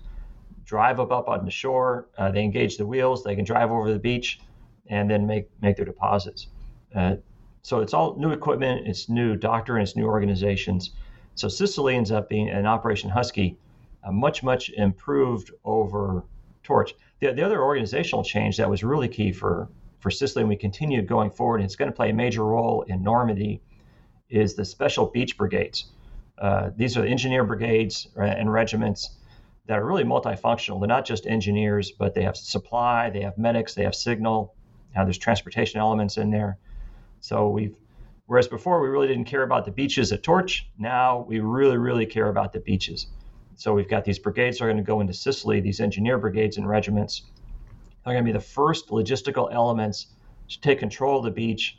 [0.64, 2.08] drive them up on the shore.
[2.18, 3.24] Uh, they engage the wheels.
[3.24, 4.40] They can drive over the beach,
[4.88, 6.48] and then make make their deposits.
[6.96, 7.16] Uh,
[7.64, 8.88] so it's all new equipment.
[8.88, 9.82] It's new doctrine.
[9.82, 10.92] It's new organizations.
[11.36, 13.58] So Sicily ends up being an Operation Husky,
[14.04, 16.24] uh, much much improved over
[16.64, 16.94] Torch.
[17.20, 19.70] The, the other organizational change that was really key for
[20.00, 22.82] for Sicily, and we continued going forward, and it's going to play a major role
[22.84, 23.62] in Normandy,
[24.30, 25.92] is the special beach brigades.
[26.40, 29.18] Uh, these are the engineer brigades uh, and regiments
[29.68, 30.80] that are really multifunctional.
[30.80, 34.56] They're not just engineers, but they have supply, they have medics, they have signal.
[34.96, 36.58] Now there's transportation elements in there.
[37.22, 37.78] So we've,
[38.26, 42.06] whereas before we really didn't care about the beaches at Torch, now we really, really
[42.06, 43.08] care about the beaches.
[43.56, 46.58] So we've got these brigades that are going to go into Sicily, these engineer brigades
[46.58, 47.24] and regiments.
[48.04, 50.08] They're going to be the first logistical elements
[50.50, 51.78] to take control of the beach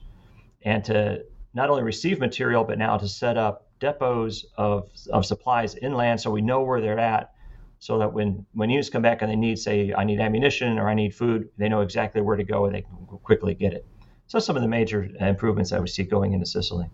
[0.63, 1.25] and to
[1.55, 6.31] not only receive material, but now to set up depots of, of supplies inland so
[6.31, 7.33] we know where they're at
[7.81, 10.89] so that when, when units come back and they need, say, I need ammunition or
[10.89, 13.85] I need food, they know exactly where to go and they can quickly get it.
[14.33, 16.87] So, some of the major improvements that we see going into Sicily.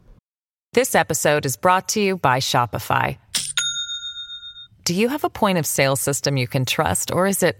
[0.72, 3.16] This episode is brought to you by Shopify.
[4.82, 7.56] Do you have a point of sale system you can trust, or is it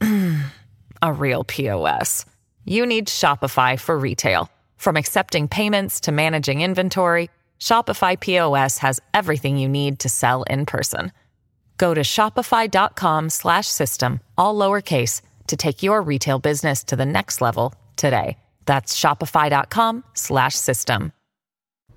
[1.02, 2.26] a real POS?
[2.64, 4.52] You need Shopify for retail.
[4.76, 7.28] From accepting payments to managing inventory,
[7.58, 11.10] Shopify POS has everything you need to sell in person.
[11.76, 18.36] Go to shopify.com/system all lowercase to take your retail business to the next level today.
[18.68, 21.12] That's shopify.com slash system.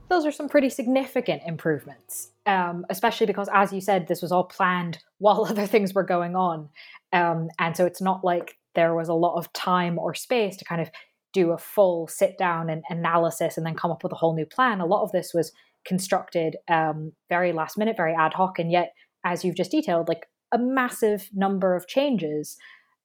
[0.07, 4.45] Those are some pretty significant improvements, um, especially because, as you said, this was all
[4.45, 6.69] planned while other things were going on,
[7.11, 10.63] um, and so it's not like there was a lot of time or space to
[10.63, 10.89] kind of
[11.33, 14.45] do a full sit down and analysis and then come up with a whole new
[14.45, 14.79] plan.
[14.79, 15.51] A lot of this was
[15.83, 18.93] constructed um, very last minute, very ad hoc, and yet,
[19.25, 22.55] as you've just detailed, like a massive number of changes.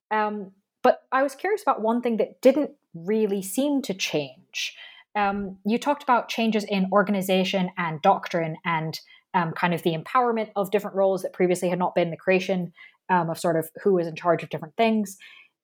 [0.09, 0.53] Um,
[0.87, 4.73] but I was curious about one thing that didn't really seem to change.
[5.17, 8.97] Um, you talked about changes in organization and doctrine and
[9.33, 12.71] um, kind of the empowerment of different roles that previously had not been the creation
[13.09, 15.17] um, of sort of who was in charge of different things.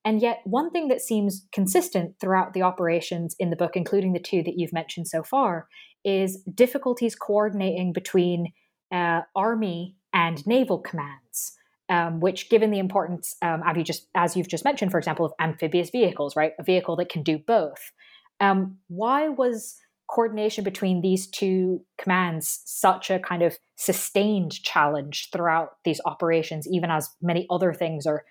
[0.03, 4.19] And yet, one thing that seems consistent throughout the operations in the book, including the
[4.19, 5.69] two that you've mentioned so far,
[6.03, 8.51] is difficulties coordinating between
[8.91, 11.57] uh, army and naval commands.
[11.93, 15.91] Um, which, given the importance, um, just, as you've just mentioned, for example, of amphibious
[15.91, 17.91] vehicles, right, a vehicle that can do both,
[18.39, 19.77] um, why was
[20.07, 26.89] coordination between these two commands such a kind of sustained challenge throughout these operations, even
[26.89, 28.23] as many other things are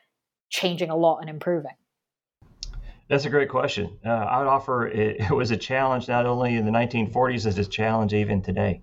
[0.51, 1.77] changing a lot and improving?
[3.09, 3.98] That's a great question.
[4.05, 7.59] Uh, I would offer it, it, was a challenge not only in the 1940s, it's
[7.59, 8.83] a challenge even today.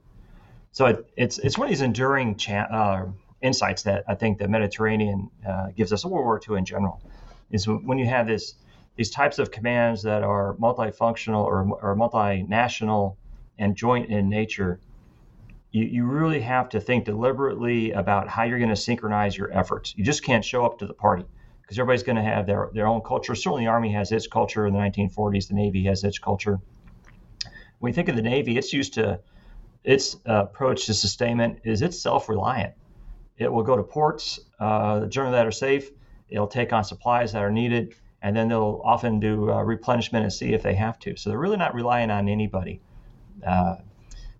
[0.72, 3.06] So it, it's it's one of these enduring cha- uh,
[3.42, 7.02] insights that I think the Mediterranean uh, gives us, World War II in general,
[7.52, 8.56] is when you have this
[8.96, 13.16] these types of commands that are multifunctional or, or multinational
[13.58, 14.82] and joint in nature,
[15.72, 19.94] you, you really have to think deliberately about how you're going to synchronize your efforts.
[19.96, 21.24] You just can't show up to the party
[21.62, 23.36] because everybody's going to have their, their own culture.
[23.36, 26.60] Certainly, the Army has its culture in the 1940s, the Navy has its culture.
[27.80, 29.22] When you think of the Navy, it's used to
[29.84, 32.74] its uh, approach to sustainment is it's self-reliant.
[33.40, 35.90] It will go to ports, uh, generally that are safe.
[36.30, 40.32] It'll take on supplies that are needed, and then they'll often do uh, replenishment and
[40.32, 41.16] see if they have to.
[41.16, 42.82] So they're really not relying on anybody.
[43.46, 43.78] Uh,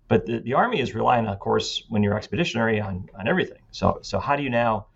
[0.06, 3.62] but the, the Army is relying, of course, when you're expeditionary, on, on everything.
[3.72, 4.86] So so how do you now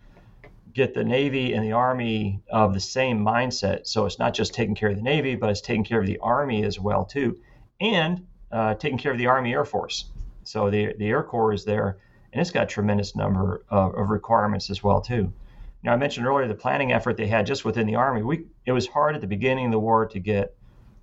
[0.74, 3.86] get the Navy and the Army of the same mindset.
[3.86, 6.18] So it's not just taking care of the Navy, but it's taking care of the
[6.18, 7.38] Army as well too,
[7.80, 10.06] and uh, taking care of the Army Air Force.
[10.42, 11.98] So the the Air Corps is there,
[12.34, 15.32] and it's got a tremendous number of, of requirements as well too.
[15.84, 18.22] Now I mentioned earlier the planning effort they had just within the Army.
[18.22, 20.56] We it was hard at the beginning of the war to get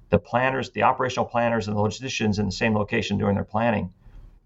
[0.09, 3.93] the planners, the operational planners, and the logisticians in the same location doing their planning.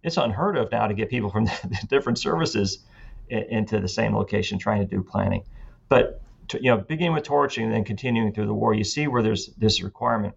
[0.03, 2.85] It's unheard of now to get people from the different services
[3.29, 5.43] into the same location trying to do planning.
[5.89, 6.21] But
[6.53, 9.47] you know, beginning with torching and then continuing through the war, you see where there's
[9.57, 10.35] this requirement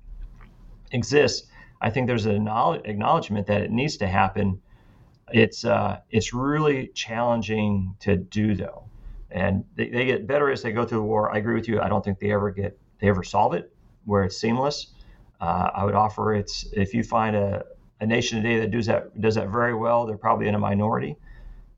[0.93, 1.47] exists.
[1.81, 2.49] I think there's an
[2.85, 4.63] acknowledgement that it needs to happen.
[5.33, 8.85] It's uh, it's really challenging to do though,
[9.31, 11.33] and they, they get better as they go through the war.
[11.33, 11.81] I agree with you.
[11.81, 13.73] I don't think they ever get they ever solve it
[14.05, 14.89] where it's seamless.
[15.41, 17.65] Uh, I would offer it's if you find a,
[18.01, 21.17] a nation today that does that does that very well, they're probably in a minority,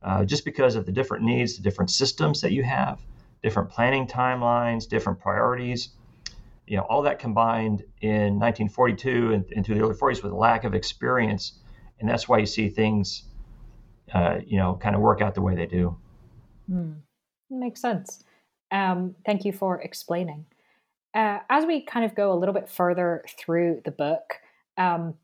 [0.02, 3.00] uh, just because of the different needs, the different systems that you have,
[3.42, 5.90] different planning timelines, different priorities.
[6.66, 10.62] You know, all that combined in 1942 and, through the early 40s with a lack
[10.62, 11.54] of experience,
[11.98, 13.24] and that's why you see things,
[14.14, 15.96] uh, you know, kind of work out the way they do.
[16.70, 16.96] Mm,
[17.50, 18.24] makes sense.
[18.70, 20.46] Um, thank you for explaining.
[21.14, 24.22] Uh, as we kind of go a little bit further through the book,
[24.78, 25.14] um,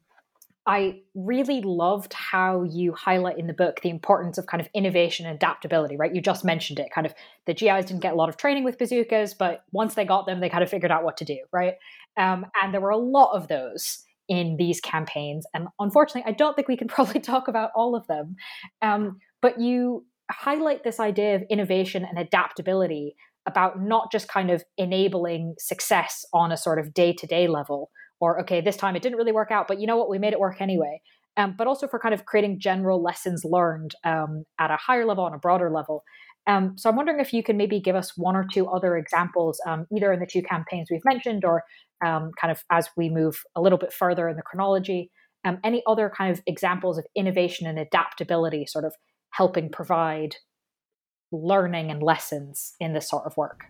[0.69, 5.25] I really loved how you highlight in the book the importance of kind of innovation
[5.25, 6.13] and adaptability, right?
[6.13, 6.91] You just mentioned it.
[6.93, 7.15] Kind of
[7.47, 10.41] the GIs didn't get a lot of training with bazookas, but once they got them,
[10.41, 11.75] they kind of figured out what to do, right?
[12.17, 15.47] Um, and there were a lot of those in these campaigns.
[15.55, 18.37] And unfortunately, I don't think we can probably talk about all of them.
[18.83, 23.15] Um, but you highlight this idea of innovation and adaptability
[23.47, 27.91] about not just kind of enabling success on a sort of day to day level,
[28.19, 30.33] or okay, this time it didn't really work out, but you know what, we made
[30.33, 31.01] it work anyway.
[31.37, 35.25] Um, but also for kind of creating general lessons learned um, at a higher level,
[35.25, 36.03] on a broader level.
[36.47, 39.61] Um, so I'm wondering if you can maybe give us one or two other examples,
[39.67, 41.65] um, either in the two campaigns we've mentioned, or
[42.05, 45.11] um, kind of as we move a little bit further in the chronology,
[45.45, 48.95] um, any other kind of examples of innovation and adaptability, sort of
[49.31, 50.37] helping provide
[51.33, 53.65] learning and lessons in this sort of work.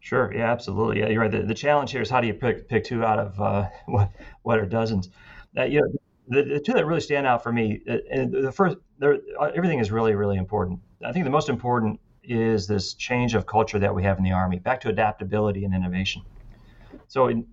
[0.00, 0.32] Sure.
[0.34, 1.00] Yeah, absolutely.
[1.00, 1.30] Yeah, you're right.
[1.30, 4.10] The, the challenge here is how do you pick pick two out of uh, what
[4.42, 5.08] what are dozens?
[5.56, 5.86] Uh, you know,
[6.28, 9.12] the, the, two that really stand out for me, uh, and the first, uh,
[9.54, 10.80] everything is really really important.
[11.02, 14.32] I think the most important is this change of culture that we have in the
[14.32, 16.22] army, back to adaptability and innovation.
[17.08, 17.46] So in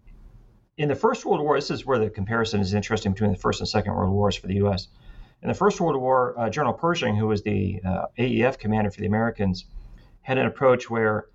[0.78, 3.60] in the First World War, this is where the comparison is interesting between the First
[3.60, 4.88] and Second World Wars for the U.S.
[5.44, 9.02] In the First World War, uh, General Pershing, who was the uh, AEF commander for
[9.02, 9.66] the Americans,
[10.22, 11.26] had an approach where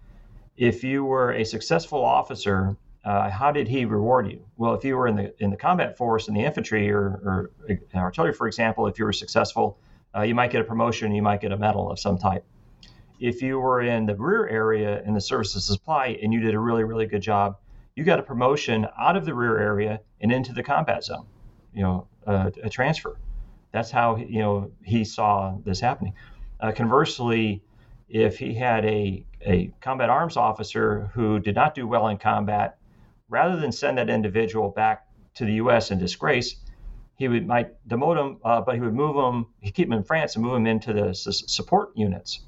[0.57, 4.45] if you were a successful officer, uh, how did he reward you?
[4.57, 7.51] Well, if you were in the in the combat force in the infantry or, or
[7.69, 9.79] uh, artillery, for example, if you were successful,
[10.17, 12.45] uh, you might get a promotion, you might get a medal of some type.
[13.19, 16.59] If you were in the rear area in the services supply and you did a
[16.59, 17.57] really really good job,
[17.95, 21.27] you got a promotion out of the rear area and into the combat zone,
[21.73, 23.19] you know, a transfer.
[23.73, 26.15] That's how you know he saw this happening.
[26.61, 27.63] Uh, conversely,
[28.09, 32.79] if he had a, a combat arms officer who did not do well in combat,
[33.29, 35.91] rather than send that individual back to the U.S.
[35.91, 36.57] in disgrace,
[37.17, 40.05] he would might demote him, uh, but he would move him, he'd keep him in
[40.05, 42.41] France and move him into the s- support units.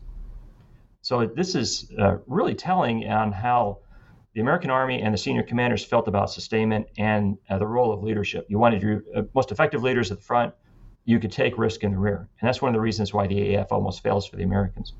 [1.08, 3.78] So this is uh, really telling on how
[4.34, 8.02] the American Army and the senior commanders felt about sustainment and uh, the role of
[8.02, 8.44] leadership.
[8.50, 10.52] You wanted your uh, most effective leaders at the front
[11.06, 12.28] you could take risk in the rear.
[12.38, 14.92] And that's one of the reasons why the AEF almost fails for the Americans.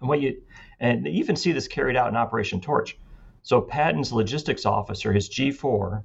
[0.00, 0.42] And what you
[0.80, 2.98] and you even see this carried out in Operation Torch.
[3.44, 6.02] So Patton's logistics officer, his G4,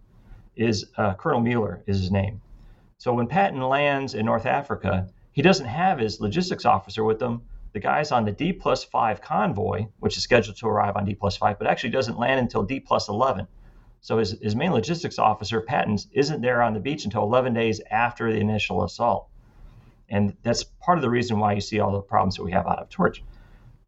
[0.56, 2.40] is uh, Colonel Muller is his name.
[3.00, 7.42] So when Patton lands in North Africa, he doesn't have his logistics officer with him.
[7.78, 11.14] The guy's on the D plus five convoy, which is scheduled to arrive on D
[11.14, 13.48] plus five, but actually doesn't land until D plus 11.
[14.02, 17.80] So his, his main logistics officer, Pattons, isn't there on the beach until 11 days
[17.92, 19.28] after the initial assault.
[20.10, 22.66] And that's part of the reason why you see all the problems that we have
[22.66, 23.24] out of Torch.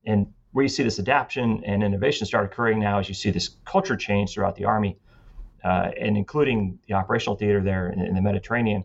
[0.05, 3.55] And where you see this adaptation and innovation start occurring now is you see this
[3.65, 4.99] culture change throughout the Army,
[5.63, 8.83] uh, and including the operational theater there in, in the Mediterranean,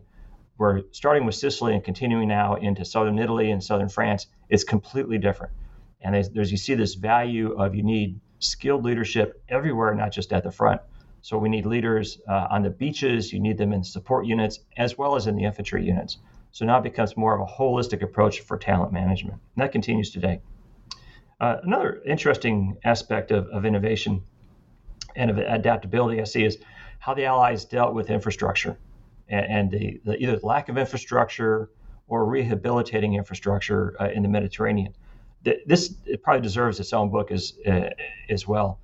[0.57, 5.17] where starting with Sicily and continuing now into southern Italy and southern France, it's completely
[5.17, 5.53] different.
[6.01, 10.31] And there's, there's you see this value of you need skilled leadership everywhere, not just
[10.31, 10.81] at the front.
[11.21, 14.97] So we need leaders uh, on the beaches, you need them in support units, as
[14.97, 16.19] well as in the infantry units.
[16.51, 19.39] So now it becomes more of a holistic approach for talent management.
[19.55, 20.39] And that continues today.
[21.41, 24.23] Uh, another interesting aspect of, of innovation
[25.15, 26.59] and of adaptability I see is
[26.99, 28.77] how the Allies dealt with infrastructure
[29.29, 31.69] and, and the, the, either the lack of infrastructure
[32.07, 34.93] or rehabilitating infrastructure uh, in the Mediterranean.
[35.65, 37.89] This it probably deserves its own book as, uh,
[38.29, 38.79] as well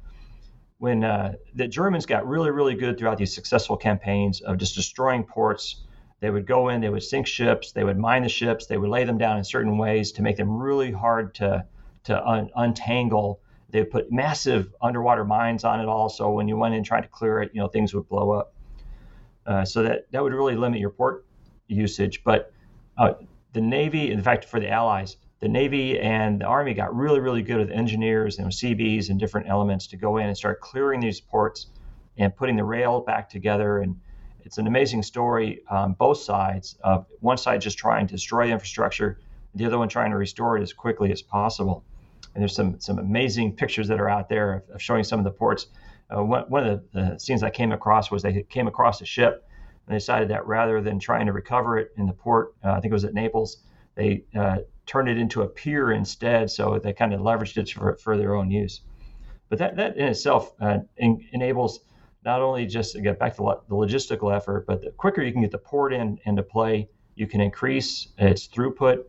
[0.82, 5.24] when uh, the Germans got really, really good throughout these successful campaigns of just destroying
[5.24, 5.84] ports.
[6.22, 8.90] They would go in, they would sink ships, they would mine the ships, they would
[8.90, 11.66] lay them down in certain ways to make them really hard to
[12.06, 13.42] to un- untangle.
[13.70, 17.04] They would put massive underwater mines on it all, so when you went in trying
[17.04, 18.56] to clear it, you know things would blow up.
[19.46, 21.26] Uh, so that that would really limit your port
[21.68, 22.24] usage.
[22.24, 22.54] But
[22.98, 23.14] uh,
[23.54, 27.42] the Navy, in fact, for the Allies, the Navy and the Army got really, really
[27.42, 31.20] good with engineers and Seabees and different elements to go in and start clearing these
[31.20, 31.68] ports
[32.18, 33.96] and putting the rail back together and
[34.44, 36.78] it's an amazing story on both sides.
[36.84, 39.20] Of one side just trying to destroy the infrastructure,
[39.56, 41.84] the other one trying to restore it as quickly as possible.
[42.34, 45.26] And there's some some amazing pictures that are out there of, of showing some of
[45.26, 45.68] the ports.
[46.16, 49.06] Uh, one, one of the, the, scenes I came across was they came across a
[49.06, 49.48] ship
[49.86, 52.80] and they decided that rather than trying to recover it in the port, uh, I
[52.80, 53.58] think it was at Naples,
[53.96, 56.50] they uh, turned it into a pier instead.
[56.52, 58.82] So they kind of leveraged it for, for their own use.
[59.50, 61.82] But that, that in itself uh, en- enables
[62.24, 65.42] not only just to get back to the logistical effort, but the quicker you can
[65.42, 69.04] get the port in into play, you can increase its throughput.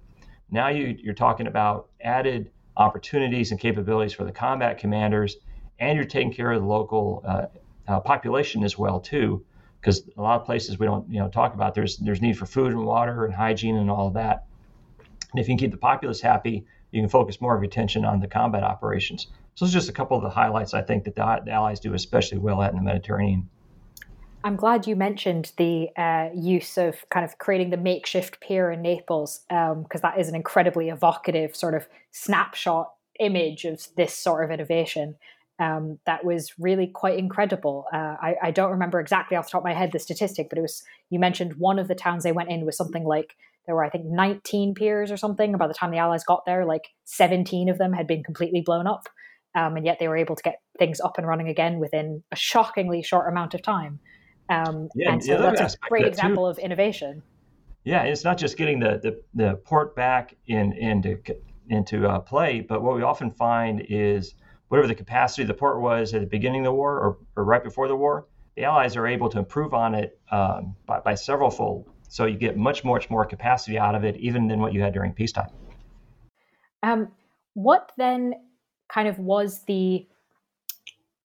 [0.51, 5.37] Now you, you're talking about added opportunities and capabilities for the combat commanders,
[5.79, 7.47] and you're taking care of the local uh,
[7.89, 9.45] uh, population as well too,
[9.81, 12.47] because a lot of places we don't you know talk about there's there's need for
[12.47, 14.47] food and water and hygiene and all of that.
[15.33, 18.05] And if you can keep the populace happy, you can focus more of your attention
[18.05, 19.29] on the combat operations.
[19.55, 21.95] So it's just a couple of the highlights I think that the, the Allies do
[21.95, 23.49] especially well at in the Mediterranean.
[24.45, 28.83] I'm glad you mentioned the uh, use of kind of creating the makeshift pier in
[28.83, 34.45] Naples, because um, that is an incredibly evocative sort of snapshot image of this sort
[34.45, 35.15] of innovation.
[35.59, 37.87] Um, that was really quite incredible.
[37.93, 40.59] Uh, I, I, don't remember exactly off the top of my head the statistic, but
[40.59, 43.37] it was you mentioned one of the towns they went in was something like
[43.67, 45.57] there were I think 19 piers or something.
[45.57, 48.87] By the time the Allies got there, like 17 of them had been completely blown
[48.87, 49.09] up,
[49.55, 52.37] um, and yet they were able to get things up and running again within a
[52.37, 54.01] shockingly short amount of time.
[54.49, 57.23] Um, yeah, and so that's a great example of innovation.
[57.85, 61.19] Yeah, it's not just getting the the, the port back in into
[61.69, 64.35] into uh, play, but what we often find is
[64.73, 67.45] whatever the capacity of the port was at the beginning of the war or, or
[67.45, 71.15] right before the war, the Allies are able to improve on it um, by, by
[71.15, 71.91] several fold.
[72.09, 74.95] So you get much, much more capacity out of it, even than what you had
[74.95, 75.51] during peacetime.
[76.83, 77.13] Um,
[77.53, 78.33] what then
[78.89, 80.07] kind of was the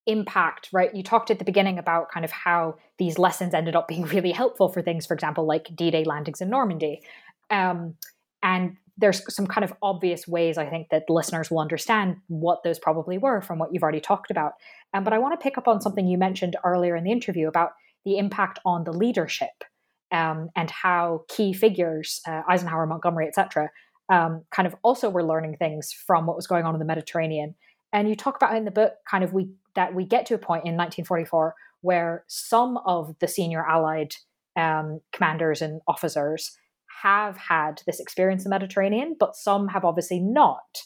[0.07, 0.93] impact, right?
[0.93, 4.33] You talked at the beginning about kind of how these lessons ended up being really
[4.33, 7.01] helpful for things, for example, like D Day landings in Normandy.
[7.49, 7.95] Um,
[8.43, 12.79] and there's some kind of obvious ways I think that listeners will understand what those
[12.79, 14.53] probably were from what you've already talked about.
[14.93, 17.47] Um, but I want to pick up on something you mentioned earlier in the interview
[17.47, 17.71] about
[18.05, 19.63] the impact on the leadership
[20.11, 23.69] um, and how key figures, uh, Eisenhower, Montgomery, etc.,
[24.09, 27.55] um, kind of also were learning things from what was going on in the Mediterranean.
[27.91, 30.37] And you talk about in the book kind of we that we get to a
[30.37, 34.15] point in 1944 where some of the senior Allied
[34.55, 36.57] um, commanders and officers
[37.01, 40.83] have had this experience in the Mediterranean, but some have obviously not.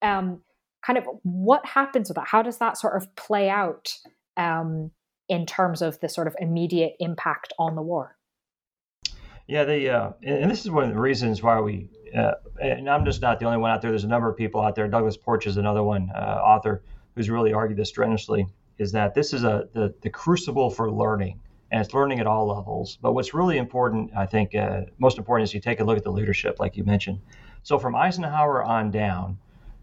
[0.00, 0.42] Um,
[0.84, 2.26] kind of what happens with that?
[2.26, 3.94] How does that sort of play out
[4.36, 4.90] um,
[5.28, 8.16] in terms of the sort of immediate impact on the war?
[9.46, 13.04] Yeah, the uh, and this is one of the reasons why we uh, and I'm
[13.04, 13.90] just not the only one out there.
[13.90, 14.88] There's a number of people out there.
[14.88, 16.82] Douglas Porch is another one uh, author
[17.14, 18.46] who's really argued this strenuously.
[18.78, 21.40] Is that this is a the, the crucible for learning,
[21.72, 22.98] and it's learning at all levels.
[23.00, 26.04] But what's really important, I think, uh, most important is you take a look at
[26.04, 27.18] the leadership, like you mentioned.
[27.62, 29.38] So from Eisenhower on down,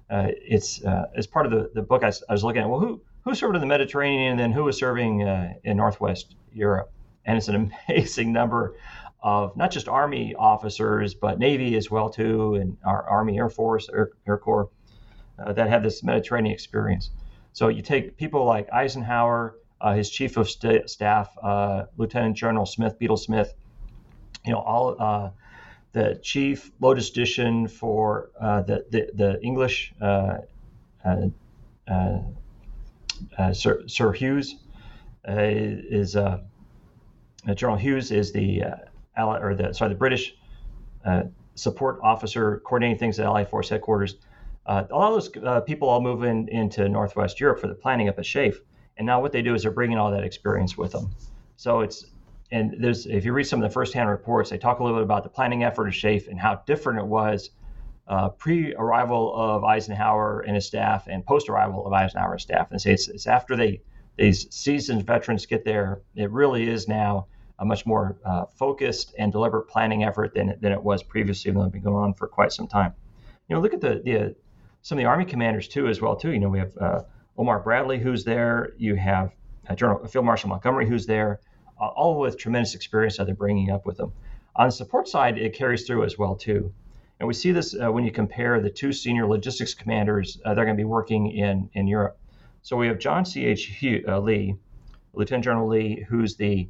[0.08, 2.70] uh, it's uh, as part of the, the book I, I, was looking at.
[2.70, 6.36] Well, who who served in the Mediterranean, and then who was serving uh, in Northwest
[6.54, 6.92] Europe?
[7.26, 8.76] And it's an amazing number
[9.22, 13.90] of not just Army officers, but Navy as well too, and our Army Air Force,
[13.90, 14.70] Air, Air Corps,
[15.44, 17.10] uh, that have this Mediterranean experience.
[17.54, 19.56] So you take people like Eisenhower,
[19.94, 23.54] his chief of st- staff, uh, Lieutenant General Smith, Bedell Smith,
[24.46, 25.30] you know, all uh,
[25.92, 30.38] the chief logistician for uh, the, the, the English uh,
[33.54, 34.56] Sir, Sir Hughes
[35.28, 36.14] is
[37.56, 38.64] General Hughes is the
[39.16, 40.36] ally or the sorry, the British
[41.06, 41.24] uh,
[41.56, 44.16] support officer coordinating things at Allied Force headquarters.
[44.66, 47.76] Uh, a lot of those uh, people all move in into Northwest Europe for the
[47.76, 48.56] planning up at SHAEF,
[49.00, 51.10] and now what they do is they're bringing all that experience with them.
[51.56, 52.06] So it's
[52.52, 55.04] and there's if you read some of the firsthand reports, they talk a little bit
[55.04, 57.50] about the planning effort of SHAEF and how different it was
[58.08, 62.72] uh, pre-arrival of Eisenhower and his staff and post-arrival of Eisenhower and staff.
[62.72, 63.82] And say it's, it's after they
[64.18, 67.28] these seasoned veterans get there, it really is now
[67.60, 71.60] a much more uh, focused and deliberate planning effort than, than it was previously, even
[71.60, 72.94] though it's been going on for quite some time.
[73.48, 74.36] You know, look at the, the
[74.82, 76.32] some of the Army commanders too, as well too.
[76.32, 77.02] You know, we have uh,
[77.40, 78.74] Omar Bradley who's there.
[78.78, 79.32] You have
[79.68, 81.40] uh, General Field Marshal Montgomery who's there,
[81.80, 84.12] uh, all with tremendous experience that they're bringing up with them.
[84.58, 86.74] On the support side, it carries through as well too.
[87.18, 90.66] And we see this uh, when you compare the two senior logistics commanders uh, they're
[90.66, 92.20] going to be working in in Europe.
[92.62, 93.46] So we have John C.
[93.46, 93.82] H.
[93.82, 94.56] Lee,
[95.14, 96.68] Lieutenant General Lee, who's the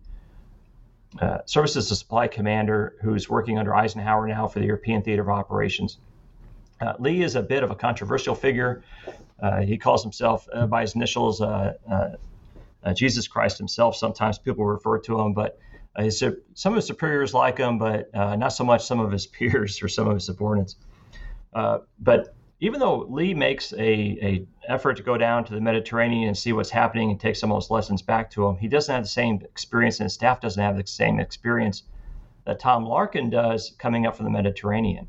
[1.19, 5.29] uh, serves as supply commander who's working under Eisenhower now for the European Theater of
[5.29, 5.97] Operations.
[6.81, 8.83] Uh, Lee is a bit of a controversial figure.
[9.41, 13.95] Uh, he calls himself uh, by his initials uh, uh, Jesus Christ himself.
[13.95, 15.59] Sometimes people refer to him, but
[15.95, 16.23] Uh, his,
[16.53, 19.81] some of his superiors like him, but uh, not so much some of his peers
[19.81, 20.75] or some of his subordinates.
[21.53, 26.27] Uh, but even though Lee makes a, a effort to go down to the Mediterranean
[26.27, 28.93] and see what's happening and take some of those lessons back to him, he doesn't
[28.93, 31.83] have the same experience, and his staff doesn't have the same experience
[32.45, 35.07] that Tom Larkin does coming up from the Mediterranean.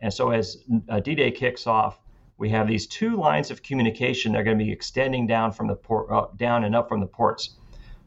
[0.00, 2.00] And so as uh, D-Day kicks off,
[2.38, 5.66] we have these two lines of communication that are going to be extending down from
[5.66, 7.56] the port, uh, down and up from the ports.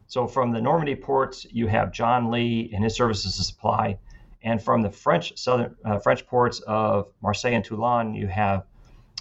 [0.06, 3.98] So from the Normandy ports, you have John Lee and his services to supply,
[4.42, 8.66] and from the French southern uh, French ports of Marseille and Toulon, you have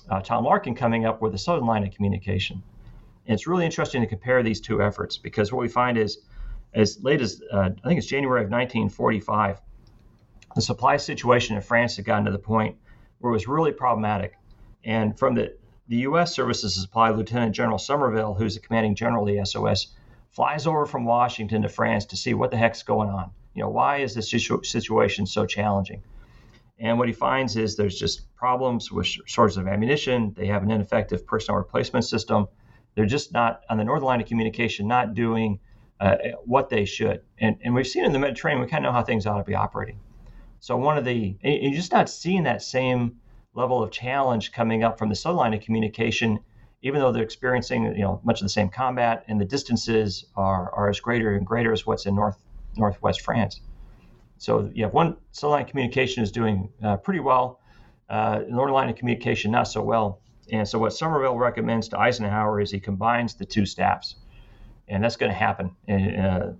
[0.09, 2.63] uh, Tom Larkin coming up with the southern line of communication.
[3.25, 6.19] And it's really interesting to compare these two efforts because what we find is,
[6.73, 9.61] as late as uh, I think it's January of 1945,
[10.55, 12.77] the supply situation in France had gotten to the point
[13.19, 14.33] where it was really problematic.
[14.83, 15.55] And from the,
[15.87, 16.33] the U.S.
[16.33, 19.93] Services Supply, Lieutenant General Somervell, who's the commanding general of the SOS,
[20.31, 23.31] flies over from Washington to France to see what the heck's going on.
[23.53, 26.03] You know, why is this situation so challenging?
[26.79, 30.33] And what he finds is there's just problems with sources of ammunition.
[30.35, 32.47] They have an ineffective personnel replacement system.
[32.95, 35.59] They're just not on the northern line of communication, not doing
[35.99, 37.21] uh, what they should.
[37.37, 39.43] And, and we've seen in the Mediterranean, we kind of know how things ought to
[39.43, 39.99] be operating.
[40.61, 43.17] So one of the, and you're just not seeing that same
[43.55, 46.39] level of challenge coming up from the southern line of communication,
[46.83, 50.71] even though they're experiencing, you know, much of the same combat and the distances are,
[50.75, 52.37] are as greater and greater as what's in north
[52.77, 53.59] northwest France.
[54.37, 57.59] So you have one cell line of communication is doing uh, pretty well,
[58.07, 60.21] uh, northern line of communication not so well.
[60.51, 64.15] And so what Somervell recommends to Eisenhower is he combines the two staffs,
[64.87, 66.53] and that's going to happen uh,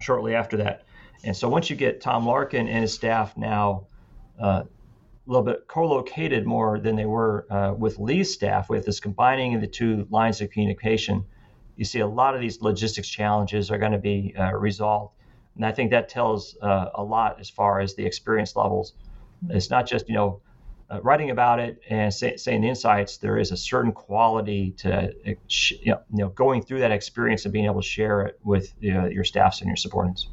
[0.00, 0.84] shortly after that.
[1.24, 3.86] And so once you get Tom Larkin and his staff now
[4.40, 4.66] uh, a
[5.26, 9.60] little bit co-located more than they were uh, with Lee's staff, with this combining of
[9.60, 11.24] the two lines of communication,
[11.76, 15.14] you see a lot of these logistics challenges are going to be uh, resolved
[15.56, 18.94] and I think that tells uh, a lot as far as the experience levels.
[19.48, 20.40] It's not just, you know,
[20.90, 25.12] uh, writing about it and say, saying the insights, there is a certain quality to
[25.26, 28.92] uh, you know, going through that experience and being able to share it with you
[28.92, 30.28] know, your staffs and your subordinates.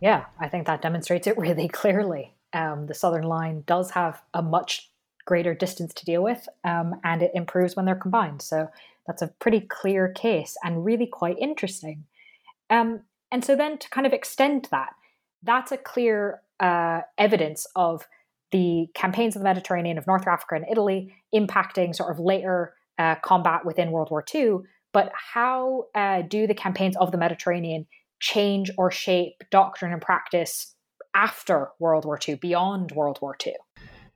[0.00, 2.34] Yeah, I think that demonstrates it really clearly.
[2.52, 4.90] Um, the Southern Line does have a much
[5.24, 8.40] greater distance to deal with, um, and it improves when they're combined.
[8.42, 8.68] So
[9.06, 12.04] that's a pretty clear case and really quite interesting.
[12.70, 14.90] Um, and so then to kind of extend that,
[15.42, 18.06] that's a clear uh, evidence of
[18.52, 23.16] the campaigns of the Mediterranean of North Africa and Italy impacting sort of later uh,
[23.16, 24.58] combat within World War II.
[24.92, 27.86] But how uh, do the campaigns of the Mediterranean
[28.20, 30.74] change or shape doctrine and practice
[31.14, 33.54] after World War II, beyond World War II?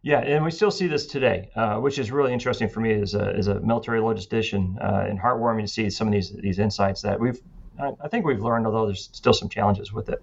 [0.02, 3.14] Yeah, and we still see this today, uh, which is really interesting for me as
[3.14, 7.02] a, as a military logistician uh, and heartwarming to see some of these these insights
[7.02, 7.40] that we've
[7.78, 10.22] I think we've learned, although there's still some challenges with it.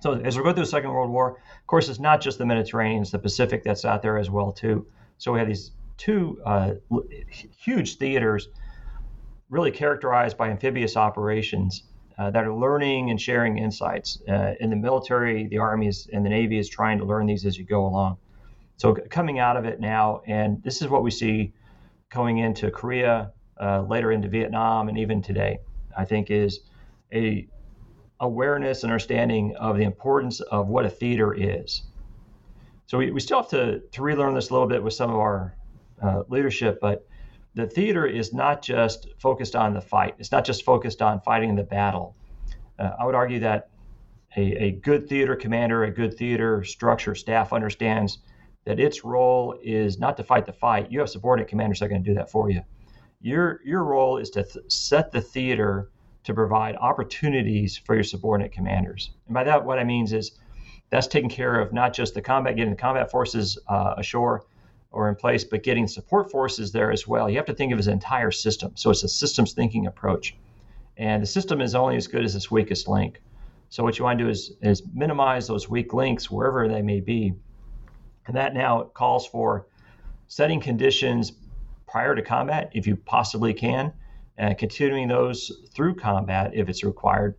[0.00, 2.46] So as we go through the Second World War, of course, it's not just the
[2.46, 4.86] Mediterranean; it's the Pacific that's out there as well too.
[5.18, 6.74] So we have these two uh,
[7.28, 8.48] huge theaters,
[9.50, 11.82] really characterized by amphibious operations
[12.18, 14.20] uh, that are learning and sharing insights.
[14.28, 17.46] Uh, in the military, the Army is, and the Navy is trying to learn these
[17.46, 18.18] as you go along.
[18.76, 21.52] So coming out of it now, and this is what we see
[22.10, 25.58] going into Korea, uh, later into Vietnam, and even today.
[25.96, 26.60] I think is
[27.12, 27.48] a
[28.20, 31.82] awareness and understanding of the importance of what a theater is.
[32.86, 35.16] So we, we still have to, to relearn this a little bit with some of
[35.16, 35.56] our
[36.02, 37.06] uh, leadership, but
[37.58, 40.14] the theater is not just focused on the fight.
[40.20, 42.14] It's not just focused on fighting the battle.
[42.78, 43.70] Uh, I would argue that
[44.36, 48.18] a, a good theater commander, a good theater structure staff understands
[48.64, 50.92] that its role is not to fight the fight.
[50.92, 52.62] You have subordinate commanders that are going to do that for you.
[53.20, 55.90] Your your role is to th- set the theater
[56.22, 59.10] to provide opportunities for your subordinate commanders.
[59.26, 60.38] And by that, what I means is
[60.90, 64.44] that's taking care of not just the combat, getting the combat forces uh, ashore
[64.90, 67.28] or in place, but getting support forces there as well.
[67.28, 68.72] You have to think of as entire system.
[68.74, 70.36] So it's a systems thinking approach.
[70.96, 73.20] And the system is only as good as its weakest link.
[73.68, 77.00] So what you want to do is, is minimize those weak links wherever they may
[77.00, 77.34] be.
[78.26, 79.66] And that now calls for
[80.26, 81.32] setting conditions
[81.86, 83.92] prior to combat if you possibly can,
[84.36, 87.34] and continuing those through combat if it's required,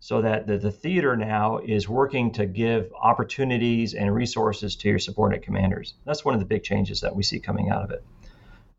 [0.00, 4.98] so that the, the theater now is working to give opportunities and resources to your
[4.98, 5.94] subordinate commanders.
[6.06, 8.04] That's one of the big changes that we see coming out of it.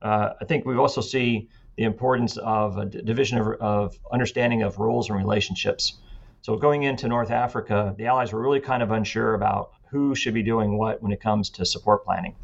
[0.02, 1.48] Uh, I think we also see
[1.78, 6.00] the importance of a division of, of understanding of roles and relationships.
[6.42, 10.34] So going into North Africa, the Allies were really kind of unsure about who should
[10.34, 12.36] be doing what when it comes to support planning.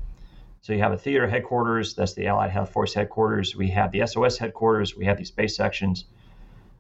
[0.62, 3.56] So you have a theater headquarters, that's the Allied Health Force headquarters.
[3.56, 4.96] We have the SOS headquarters.
[4.96, 6.06] We have these base sections.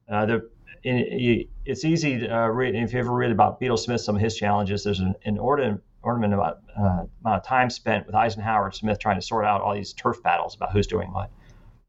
[0.07, 0.49] Uh, the,
[0.89, 2.75] it's easy to uh, read.
[2.75, 6.33] If you ever read about Bedell Smith, some of his challenges, there's an, ornament, ornament
[6.33, 9.75] about uh, amount of time spent with Eisenhower and Smith trying to sort out all
[9.75, 11.29] these turf battles about who's doing what.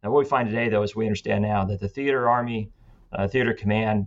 [0.02, 2.70] Now, what we find today, though, is we understand now that the theater army,
[3.12, 4.06] uh, theater command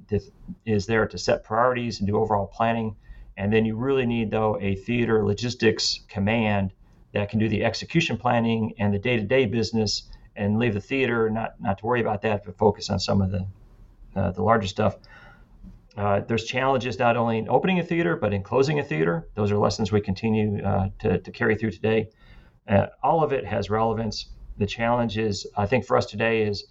[0.66, 2.96] is there to set priorities and do overall planning.
[3.38, 6.74] And then you really need, though, a theater logistics command
[7.14, 10.04] that can do the execution planning and the day-to-day business
[10.36, 13.32] and leave the theater not not to worry about that, but focus on some of
[13.32, 13.46] the
[14.16, 14.98] uh, the larger stuff.
[15.98, 19.28] Uh, there's challenges not only in opening a theater, but in closing a theater.
[19.36, 22.10] Those are lessons we continue uh, to, to carry through today.
[22.68, 24.28] Uh, all of it has relevance.
[24.58, 26.66] The challenge is, I think, for us today is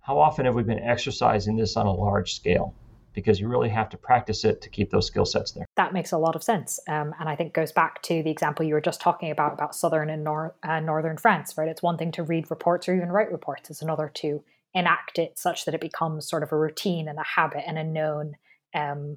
[0.00, 2.74] how often have we been exercising this on a large scale?
[3.16, 5.64] because you really have to practice it to keep those skill sets there.
[5.76, 8.64] That makes a lot of sense, um, and I think goes back to the example
[8.64, 11.56] you were just talking about about southern and nor- uh, northern France.
[11.56, 14.44] Right, it's one thing to read reports or even write reports; it's another to
[14.76, 17.82] enact it such that it becomes sort of a routine and a habit and a
[17.82, 18.36] known
[18.74, 19.16] um,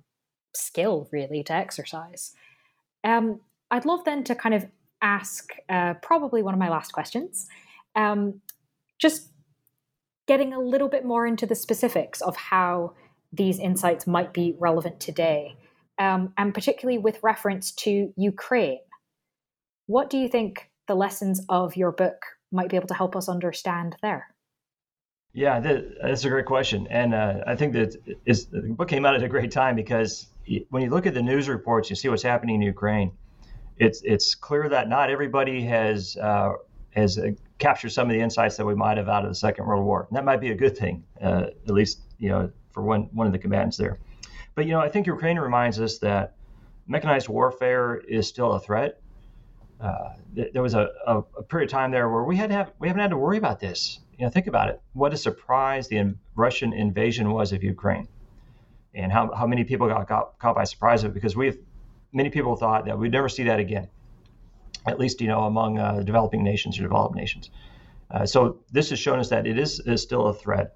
[0.55, 2.34] skill, really, to exercise.
[3.03, 4.66] Um, I'd love then to kind of
[5.01, 7.47] ask uh, probably one of my last questions.
[7.95, 8.41] Um,
[8.97, 9.30] just
[10.28, 12.93] getting a little bit more into the specifics of how
[13.34, 15.55] these insights might be relevant today,
[15.97, 18.80] um, and particularly with reference to Ukraine.
[19.88, 23.28] What do you think the lessons of your book might be able to help us
[23.28, 24.28] understand there?
[25.34, 29.24] Yeah, that's a great question, and uh, I think that the book came out at
[29.24, 30.28] a great time because
[30.70, 33.12] when you look at the news reports, you see what's happening in Ukraine.
[33.78, 36.54] It's it's clear that not everybody has uh,
[36.92, 39.68] has uh, captured some of the insights that we might have out of the Second
[39.68, 40.08] World War.
[40.10, 43.28] And that might be a good thing, uh, at least you know for one one
[43.28, 44.00] of the combatants there.
[44.56, 46.36] But you know, I think Ukraine reminds us that
[46.88, 49.00] mechanized warfare is still a threat.
[49.80, 52.90] Uh, there was a, a, a, period of time there where we had have, we
[52.90, 54.00] haven't had to worry about this.
[54.20, 54.82] You know, think about it.
[54.91, 58.09] What a surprise the Russian invasion was of Ukraine,
[58.93, 61.53] and how, how many people got, got caught by surprise of it because we
[62.11, 63.88] many people thought that we'd never see that again.
[64.86, 67.49] At least you know among uh, developing nations or developed nations.
[68.11, 70.76] Uh, so this has shown us that it is, is still a threat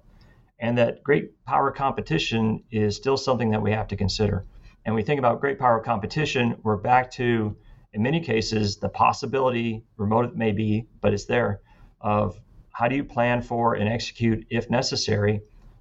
[0.58, 4.46] and that great power competition is still something that we have to consider.
[4.86, 7.56] And we think about great power competition, we're back to,
[7.92, 11.60] in many cases, the possibility, remote it may be, but it's there,
[12.00, 12.40] of
[12.74, 15.40] how do you plan for and execute, if necessary,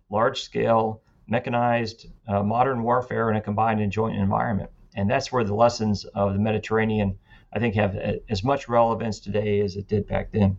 [0.10, 4.70] large scale, mechanized, uh, modern warfare in a combined and joint environment.
[4.96, 7.18] And that's where the lessons of the Mediterranean,
[7.52, 7.98] I think, have
[8.30, 10.58] as much relevance today as it did back then.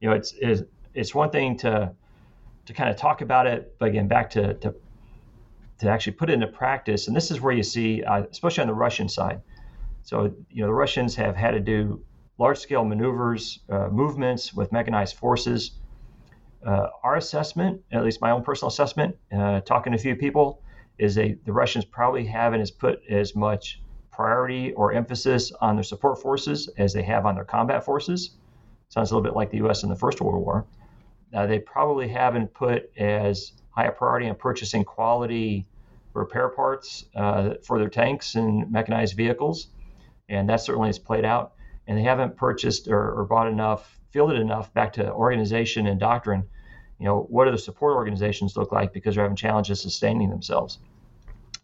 [0.00, 0.62] You know, it's, it's,
[0.94, 1.92] it's one thing to
[2.64, 4.74] to kind of talk about it, but again, back to, to,
[5.80, 7.08] to actually put it into practice.
[7.08, 9.40] And this is where you see, uh, especially on the Russian side.
[10.04, 12.04] So, you know, the Russians have had to do
[12.42, 15.78] large scale maneuvers, uh, movements with mechanized forces.
[16.66, 20.60] Uh, our assessment, at least my own personal assessment, uh, talking to a few people,
[20.98, 23.80] is they, the Russians probably haven't as put as much
[24.10, 28.32] priority or emphasis on their support forces as they have on their combat forces.
[28.88, 29.84] Sounds a little bit like the U.S.
[29.84, 30.66] in the First World War.
[31.32, 35.64] Uh, they probably haven't put as high a priority on purchasing quality
[36.12, 39.68] repair parts uh, for their tanks and mechanized vehicles,
[40.28, 41.52] and that certainly has played out.
[41.86, 46.44] And they haven't purchased or, or bought enough, fielded enough back to organization and doctrine.
[46.98, 50.78] You know, what do the support organizations look like because they're having challenges sustaining themselves?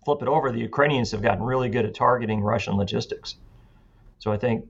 [0.04, 3.36] Flip it over, the Ukrainians have gotten really good at targeting Russian logistics.
[4.18, 4.66] So I think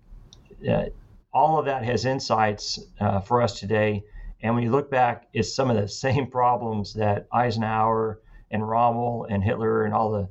[0.68, 0.86] uh,
[1.32, 4.04] all of that has insights uh, for us today
[4.40, 8.20] and when you look back, it's some of the same problems that Eisenhower
[8.50, 10.28] and Rommel and Hitler and all the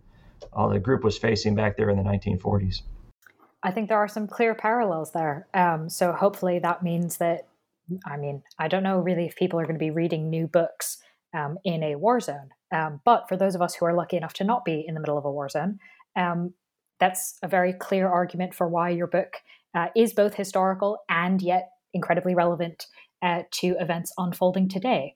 [0.53, 2.82] all the group was facing back there in the 1940s.
[3.63, 5.47] I think there are some clear parallels there.
[5.53, 7.47] Um, so hopefully that means that,
[8.05, 10.97] I mean, I don't know really if people are going to be reading new books
[11.33, 12.49] um, in a war zone.
[12.71, 14.99] Um, but for those of us who are lucky enough to not be in the
[14.99, 15.79] middle of a war zone,
[16.15, 16.53] um,
[16.99, 19.37] that's a very clear argument for why your book
[19.75, 22.87] uh, is both historical and yet incredibly relevant
[23.21, 25.15] uh, to events unfolding today.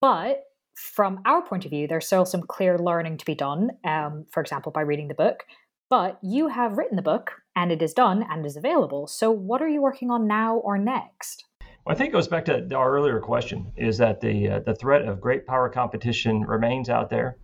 [0.00, 0.44] But
[0.74, 4.42] from our point of view, there's still some clear learning to be done, um, for
[4.42, 5.44] example, by reading the book.
[5.88, 9.06] But you have written the book and it is done and is available.
[9.06, 11.44] So, what are you working on now or next?
[11.60, 14.74] Well, I think it goes back to our earlier question: is that the uh, the
[14.74, 17.36] threat of great power competition remains out there?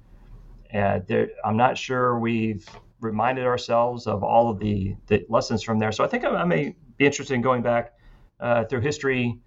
[0.75, 2.69] Uh, there I'm not sure we've
[3.01, 5.93] reminded ourselves of all of the, the lessons from there.
[5.93, 7.93] So I think I, I may be interested in going back
[8.41, 9.39] uh, through history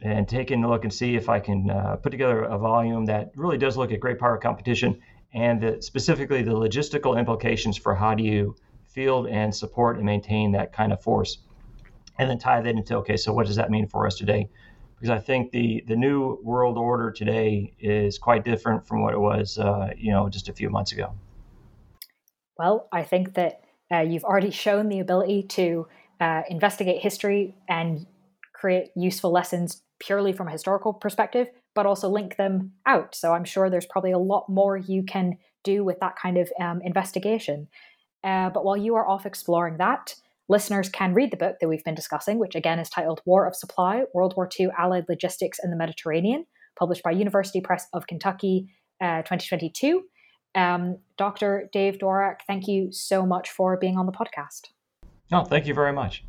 [0.00, 3.32] and taking a look and see if I can uh, put together a volume that
[3.36, 5.00] really does look at great power competition
[5.34, 8.56] and the, specifically the logistical implications for how do you
[8.86, 11.38] field and support and maintain that kind of force.
[12.18, 14.48] And then tie that into okay, so what does that mean for us today?
[15.04, 19.20] because I think the the new world order today is quite different from what it
[19.20, 21.12] was, uh, you know, just a few months ago.
[22.58, 23.60] Well, I think that
[23.92, 25.86] uh, you've already shown the ability to
[26.20, 28.06] uh, investigate history and
[28.54, 33.14] create useful lessons purely from a historical perspective, but also link them out.
[33.14, 36.50] So I'm sure there's probably a lot more you can do with that kind of
[36.60, 37.68] um, investigation.
[38.22, 40.14] Uh, but while you are off exploring that,
[40.48, 43.56] listeners can read the book that we've been discussing, which again is titled War of
[43.56, 46.46] Supply World War II Allied Logistics in the Mediterranean,
[46.78, 48.68] published by University Press of Kentucky,
[49.00, 50.04] uh, 2022.
[50.54, 51.68] Um, Dr.
[51.72, 54.68] Dave Dworak, thank you so much for being on the podcast.
[55.30, 56.24] No, thank you very much.